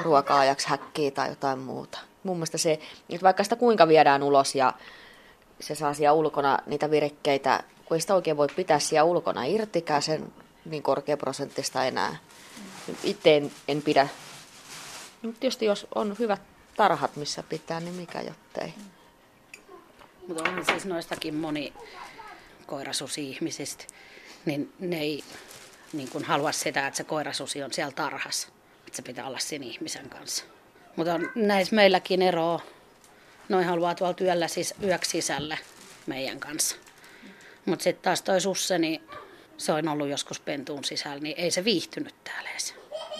ruoka-ajaksi 0.00 0.68
häkkiä 0.68 1.10
tai 1.10 1.28
jotain 1.28 1.58
muuta. 1.58 1.98
Mun 2.22 2.36
mielestä 2.36 2.58
se, 2.58 2.72
että 3.10 3.24
vaikka 3.24 3.44
sitä 3.44 3.56
kuinka 3.56 3.88
viedään 3.88 4.22
ulos 4.22 4.54
ja 4.54 4.72
se 5.60 5.74
saa 5.74 5.94
siellä 5.94 6.12
ulkona 6.12 6.58
niitä 6.66 6.90
virikkeitä, 6.90 7.62
kun 7.84 7.94
ei 7.94 8.00
sitä 8.00 8.14
oikein 8.14 8.36
voi 8.36 8.48
pitää 8.56 8.78
siellä 8.78 9.04
ulkona 9.04 9.44
irtikään 9.44 10.02
sen 10.02 10.32
niin 10.70 10.82
korkeaprosenttista 10.82 11.84
enää. 11.84 12.16
Itse 13.02 13.36
en, 13.36 13.52
en 13.68 13.82
pidä. 13.82 14.08
Mutta 15.22 15.40
tietysti 15.40 15.64
jos 15.64 15.86
on 15.94 16.16
hyvät 16.18 16.42
tarhat, 16.76 17.16
missä 17.16 17.42
pitää, 17.42 17.80
niin 17.80 17.94
mikä 17.94 18.20
jottei. 18.20 18.74
Mutta 20.28 20.50
on 20.50 20.64
siis 20.64 20.84
noistakin 20.84 21.34
moni 21.34 21.72
koirasusi-ihmisistä, 22.66 23.84
niin 24.44 24.72
ne 24.78 25.00
ei 25.00 25.24
niin 25.92 26.08
kun 26.08 26.24
halua 26.24 26.52
sitä, 26.52 26.86
että 26.86 26.96
se 26.96 27.04
koirasusi 27.04 27.62
on 27.62 27.72
siellä 27.72 27.92
tarhassa. 27.92 28.48
Että 28.86 28.96
se 28.96 29.02
pitää 29.02 29.26
olla 29.26 29.38
sen 29.38 29.62
ihmisen 29.62 30.08
kanssa. 30.08 30.44
Mutta 30.96 31.20
näissä 31.34 31.76
meilläkin 31.76 32.22
eroa. 32.22 32.60
Noin 33.48 33.66
haluaa 33.66 33.94
tuolla 33.94 34.14
työllä 34.14 34.48
siis 34.48 34.74
yöksi 34.82 35.10
sisälle 35.10 35.58
meidän 36.06 36.40
kanssa. 36.40 36.76
Mutta 37.66 37.82
sitten 37.82 38.02
taas 38.02 38.22
toi 38.22 38.40
susse, 38.40 38.78
niin 38.78 39.02
se 39.58 39.72
on 39.72 39.88
ollut 39.88 40.08
joskus 40.08 40.40
pentuun 40.40 40.84
sisällä, 40.84 41.18
niin 41.18 41.34
ei 41.38 41.50
se 41.50 41.64
viihtynyt 41.64 42.14
täällä 42.24 42.50
edes. 42.50 42.74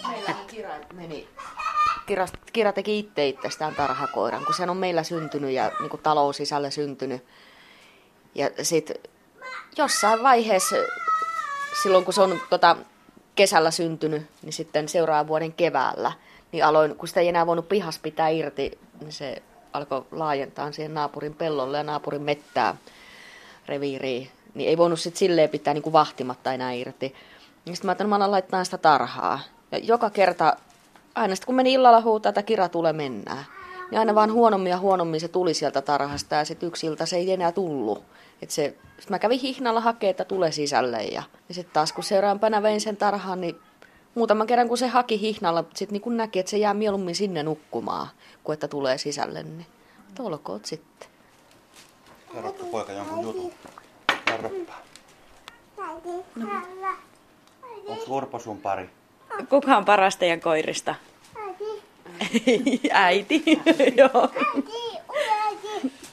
Meillä 0.07 0.33
Kira 0.47 0.69
meni. 0.93 1.27
Kira, 2.05 2.27
Kira 2.53 2.73
teki 2.73 2.99
itse 2.99 3.27
itsestään 3.27 3.75
tarhakoiran, 3.75 4.45
kun 4.45 4.55
se 4.55 4.63
on 4.63 4.77
meillä 4.77 5.03
syntynyt 5.03 5.51
ja 5.51 5.71
niin 5.79 5.89
kuin 5.89 6.01
talon 6.01 6.33
sisällä 6.33 6.69
syntynyt. 6.69 7.25
Ja 8.35 8.49
sitten 8.61 8.95
jossain 9.77 10.23
vaiheessa, 10.23 10.75
silloin 11.83 12.05
kun 12.05 12.13
se 12.13 12.21
on 12.21 12.41
tota, 12.49 12.77
kesällä 13.35 13.71
syntynyt, 13.71 14.27
niin 14.41 14.53
sitten 14.53 14.89
seuraavan 14.89 15.27
vuoden 15.27 15.53
keväällä, 15.53 16.11
niin 16.51 16.65
aloin, 16.65 16.95
kun 16.95 17.07
sitä 17.07 17.19
ei 17.19 17.27
enää 17.27 17.47
voinut 17.47 17.69
pihas 17.69 17.99
pitää 17.99 18.29
irti, 18.29 18.79
niin 19.01 19.11
se 19.11 19.43
alkoi 19.73 20.05
laajentaa 20.11 20.71
siihen 20.71 20.93
naapurin 20.93 21.33
pellolle 21.33 21.77
ja 21.77 21.83
naapurin 21.83 22.21
mettää 22.21 22.75
reviiriin. 23.65 24.31
Niin 24.53 24.69
ei 24.69 24.77
voinut 24.77 24.99
sitten 24.99 25.19
silleen 25.19 25.49
pitää 25.49 25.73
niin 25.73 25.81
kuin 25.81 25.93
vahtimatta 25.93 26.53
enää 26.53 26.71
irti. 26.71 27.15
Ja 27.65 27.73
sitten 27.75 27.87
mä 27.87 27.91
ajattelin, 27.91 28.09
mä 28.09 28.15
alan 28.15 28.31
laittaa 28.31 28.63
sitä 28.63 28.77
tarhaa. 28.77 29.39
Ja 29.71 29.77
joka 29.77 30.09
kerta, 30.09 30.57
aina 31.15 31.35
sitten 31.35 31.45
kun 31.45 31.55
meni 31.55 31.73
illalla 31.73 32.01
huutaa, 32.01 32.29
että 32.29 32.43
kira 32.43 32.69
tulee 32.69 32.93
mennään, 32.93 33.45
niin 33.91 33.99
aina 33.99 34.15
vaan 34.15 34.31
huonommin 34.31 34.69
ja 34.69 34.77
huonommin 34.79 35.19
se 35.19 35.27
tuli 35.27 35.53
sieltä 35.53 35.81
tarhasta 35.81 36.35
ja 36.35 36.45
sitten 36.45 36.67
yksi 36.67 36.87
ilta 36.87 37.05
se 37.05 37.15
ei 37.15 37.31
enää 37.31 37.51
tullut. 37.51 38.03
Et 38.41 38.51
se, 38.51 38.75
sit 38.99 39.09
mä 39.09 39.19
kävin 39.19 39.39
hihnalla 39.39 39.81
hakea, 39.81 40.09
että 40.09 40.25
tulee 40.25 40.51
sisälle 40.51 41.03
ja, 41.03 41.23
ja 41.49 41.55
sitten 41.55 41.73
taas 41.73 41.93
kun 41.93 42.03
seuraavana 42.03 42.61
vein 42.61 42.81
sen 42.81 42.97
tarhaan, 42.97 43.41
niin 43.41 43.59
muutaman 44.15 44.47
kerran 44.47 44.67
kun 44.67 44.77
se 44.77 44.87
haki 44.87 45.21
hihnalla, 45.21 45.63
sitten 45.75 45.93
niin 45.93 46.01
kun 46.01 46.17
näki, 46.17 46.39
että 46.39 46.49
se 46.49 46.57
jää 46.57 46.73
mieluummin 46.73 47.15
sinne 47.15 47.43
nukkumaan, 47.43 48.07
kuin 48.43 48.53
että 48.53 48.67
tulee 48.67 48.97
sisälle, 48.97 49.43
niin 49.43 49.65
olkoot 50.19 50.65
sitten. 50.65 51.09
Kerrotko 52.33 52.65
poika 52.65 52.91
jonkun 52.91 53.23
jutun? 53.23 53.51
Kerropa. 54.27 54.73
Onko 57.87 58.15
Urpo 58.15 58.39
sun 58.39 58.57
pari? 58.61 58.89
Kuka 59.49 59.77
on 59.77 59.85
paras 59.85 60.15
teidän 60.15 60.39
koirista? 60.41 60.95
Äiti. 61.43 62.81
Äiti, 62.91 63.43
joo. 63.97 64.29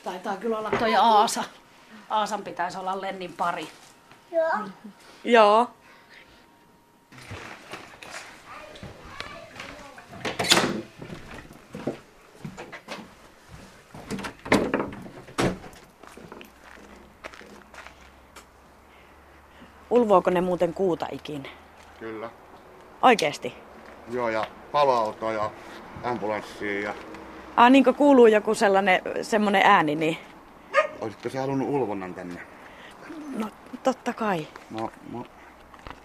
Taitaa 0.04 0.36
kyllä 0.36 0.58
olla 0.58 0.70
toi 0.70 0.94
Aasa. 0.94 1.44
Aasan 2.10 2.42
pitäisi 2.42 2.78
olla 2.78 3.00
Lennin 3.00 3.32
pari. 3.32 3.68
Joo. 5.24 5.70
Ulvooko 20.04 20.30
ne 20.30 20.40
muuten 20.40 20.74
kuuta 20.74 21.06
ikinä? 21.12 21.48
Kyllä. 22.00 22.30
Oikeesti? 23.02 23.54
Joo, 24.10 24.28
ja 24.28 24.46
paloauto 24.72 25.30
ja 25.30 25.50
ambulanssi 26.02 26.82
ja... 26.82 26.94
Ah, 27.56 27.70
niin 27.70 27.84
kuin 27.84 27.96
kuuluu 27.96 28.26
joku 28.26 28.54
sellainen 28.54 29.00
semmonen 29.22 29.62
ääni, 29.64 29.94
niin 29.94 30.16
Olisitko 31.00 31.28
sä 31.28 31.40
halunnut 31.40 31.68
ulvonnan 31.68 32.14
tänne? 32.14 32.40
no 33.36 33.48
totta 33.82 34.12
kai. 34.12 34.46
No, 34.70 34.90
no. 35.12 35.24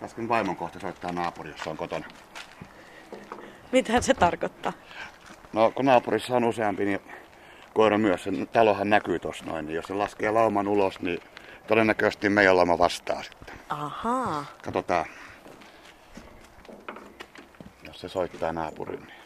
Äsken 0.03 0.29
vaimon 0.29 0.55
kohta 0.55 0.79
soittaa 0.79 1.11
naapuri, 1.11 1.51
jos 1.51 1.67
on 1.67 1.77
kotona. 1.77 2.05
Mitä 3.71 4.01
se 4.01 4.13
tarkoittaa? 4.13 4.73
No, 5.53 5.71
kun 5.71 5.85
naapurissa 5.85 6.35
on 6.35 6.43
useampi, 6.43 6.85
niin 6.85 6.99
koira 7.73 7.97
myös. 7.97 8.23
Se 8.23 8.31
talohan 8.51 8.89
näkyy 8.89 9.19
tossa 9.19 9.45
noin, 9.45 9.65
niin 9.65 9.75
jos 9.75 9.85
se 9.85 9.93
laskee 9.93 10.31
lauman 10.31 10.67
ulos, 10.67 10.99
niin 10.99 11.19
todennäköisesti 11.69 12.29
meidän 12.29 12.57
lauma 12.57 12.77
vastaa 12.77 13.23
sitten. 13.23 13.55
Ahaa. 13.69 14.45
Katsotaan. 14.63 15.05
Jos 17.87 18.01
se 18.01 18.09
soittaa 18.09 18.53
naapurin, 18.53 18.99
niin... 18.99 19.19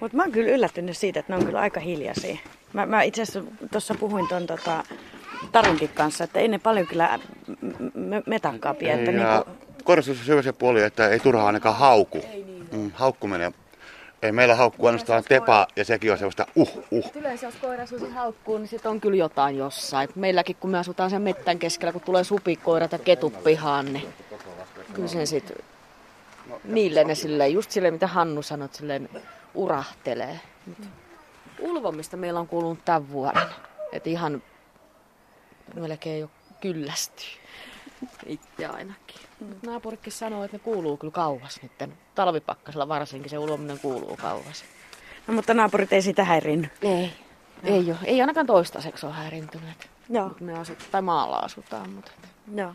Mutta 0.00 0.16
mä 0.16 0.22
oon 0.22 0.32
kyllä 0.32 0.50
yllättynyt 0.50 0.96
siitä, 0.96 1.20
että 1.20 1.32
ne 1.32 1.36
on 1.36 1.46
kyllä 1.46 1.60
aika 1.60 1.80
hiljaisia. 1.80 2.38
Mä, 2.72 2.86
mä 2.86 3.02
itse 3.02 3.22
asiassa 3.22 3.50
tuossa 3.72 3.94
puhuin 3.94 4.28
ton 4.28 4.46
tota, 4.46 4.84
Tarunkin 5.52 5.88
kanssa, 5.88 6.24
että 6.24 6.40
ei 6.40 6.48
ne 6.48 6.58
paljon 6.58 6.86
kyllä 6.86 7.18
m- 7.46 7.66
m- 7.94 8.22
metankaapi. 8.26 8.90
Että 8.90 9.10
Ei, 9.10 9.16
ja 9.16 9.44
niinku, 9.44 9.66
koirassa 9.84 10.12
on 10.36 10.42
se 10.42 10.52
puoli, 10.52 10.82
että 10.82 11.08
ei 11.08 11.20
turhaan 11.20 11.46
ainakaan 11.46 11.76
hauku. 11.76 12.24
Mm, 12.72 12.90
haukkuminen. 12.94 13.54
Ei 14.24 14.32
meillä 14.32 14.54
haukkuu 14.54 14.86
ainoastaan 14.86 15.24
tepa 15.28 15.66
ja 15.76 15.84
sekin 15.84 16.12
on 16.12 16.18
sellaista 16.18 16.46
uh 16.56 16.78
uh. 16.90 17.10
Yleensä 17.14 17.46
jos 17.46 17.54
koira 17.54 17.86
susi 17.86 18.10
haukkuu, 18.10 18.58
niin 18.58 18.68
sit 18.68 18.86
on 18.86 19.00
kyllä 19.00 19.16
jotain 19.16 19.56
jossain. 19.56 20.08
Meilläkin 20.14 20.56
kun 20.56 20.70
me 20.70 20.78
asutaan 20.78 21.10
sen 21.10 21.22
mettän 21.22 21.58
keskellä, 21.58 21.92
kun 21.92 22.00
tulee 22.00 22.24
supikoirat 22.24 22.92
ja 22.92 22.98
ketut 22.98 23.44
pihaan, 23.44 23.92
niin 23.92 24.08
kyllä 24.94 25.08
sen 25.08 25.26
sit 25.26 25.52
niille 26.64 27.04
ne 27.04 27.14
silleen, 27.14 27.52
just 27.52 27.70
silleen 27.70 27.94
mitä 27.94 28.06
Hannu 28.06 28.42
sanoi, 28.42 28.68
silleen 28.72 29.08
urahtelee. 29.54 30.40
Mut 30.66 30.78
Ulvomista 31.60 32.16
meillä 32.16 32.40
on 32.40 32.48
kuulunut 32.48 32.84
tämän 32.84 33.10
vuoden. 33.10 33.42
Että 33.92 34.10
ihan 34.10 34.42
melkein 35.74 36.20
jo 36.20 36.30
kyllästyy. 36.60 37.43
Itse 38.26 38.66
ainakin. 38.66 39.20
Mut 39.40 39.62
Naapurikin 39.62 40.12
sanoo, 40.12 40.44
että 40.44 40.56
ne 40.56 40.62
kuuluu 40.62 40.96
kyllä 40.96 41.12
kauas 41.12 41.60
nyt. 41.62 41.72
Talvipakkasella 42.14 42.88
varsinkin 42.88 43.30
se 43.30 43.38
ulvominen 43.38 43.78
kuuluu 43.78 44.16
kauas. 44.16 44.64
no, 45.26 45.34
mutta 45.34 45.54
naapurit 45.54 45.92
ei 45.92 46.02
sitä 46.02 46.24
häirinny. 46.24 46.68
Ei. 46.82 47.12
Ei 47.64 47.90
ole. 47.90 47.98
Ei 48.04 48.20
ainakaan 48.20 48.46
toistaiseksi 48.46 49.06
ole 49.06 49.14
häirintyneet. 49.14 49.90
Joo. 50.08 50.30
Me 50.40 50.58
asut, 50.58 50.78
tai 50.90 51.02
maalla 51.02 51.36
asutaan, 51.36 51.90
mutta... 51.90 52.12
Joo. 52.54 52.72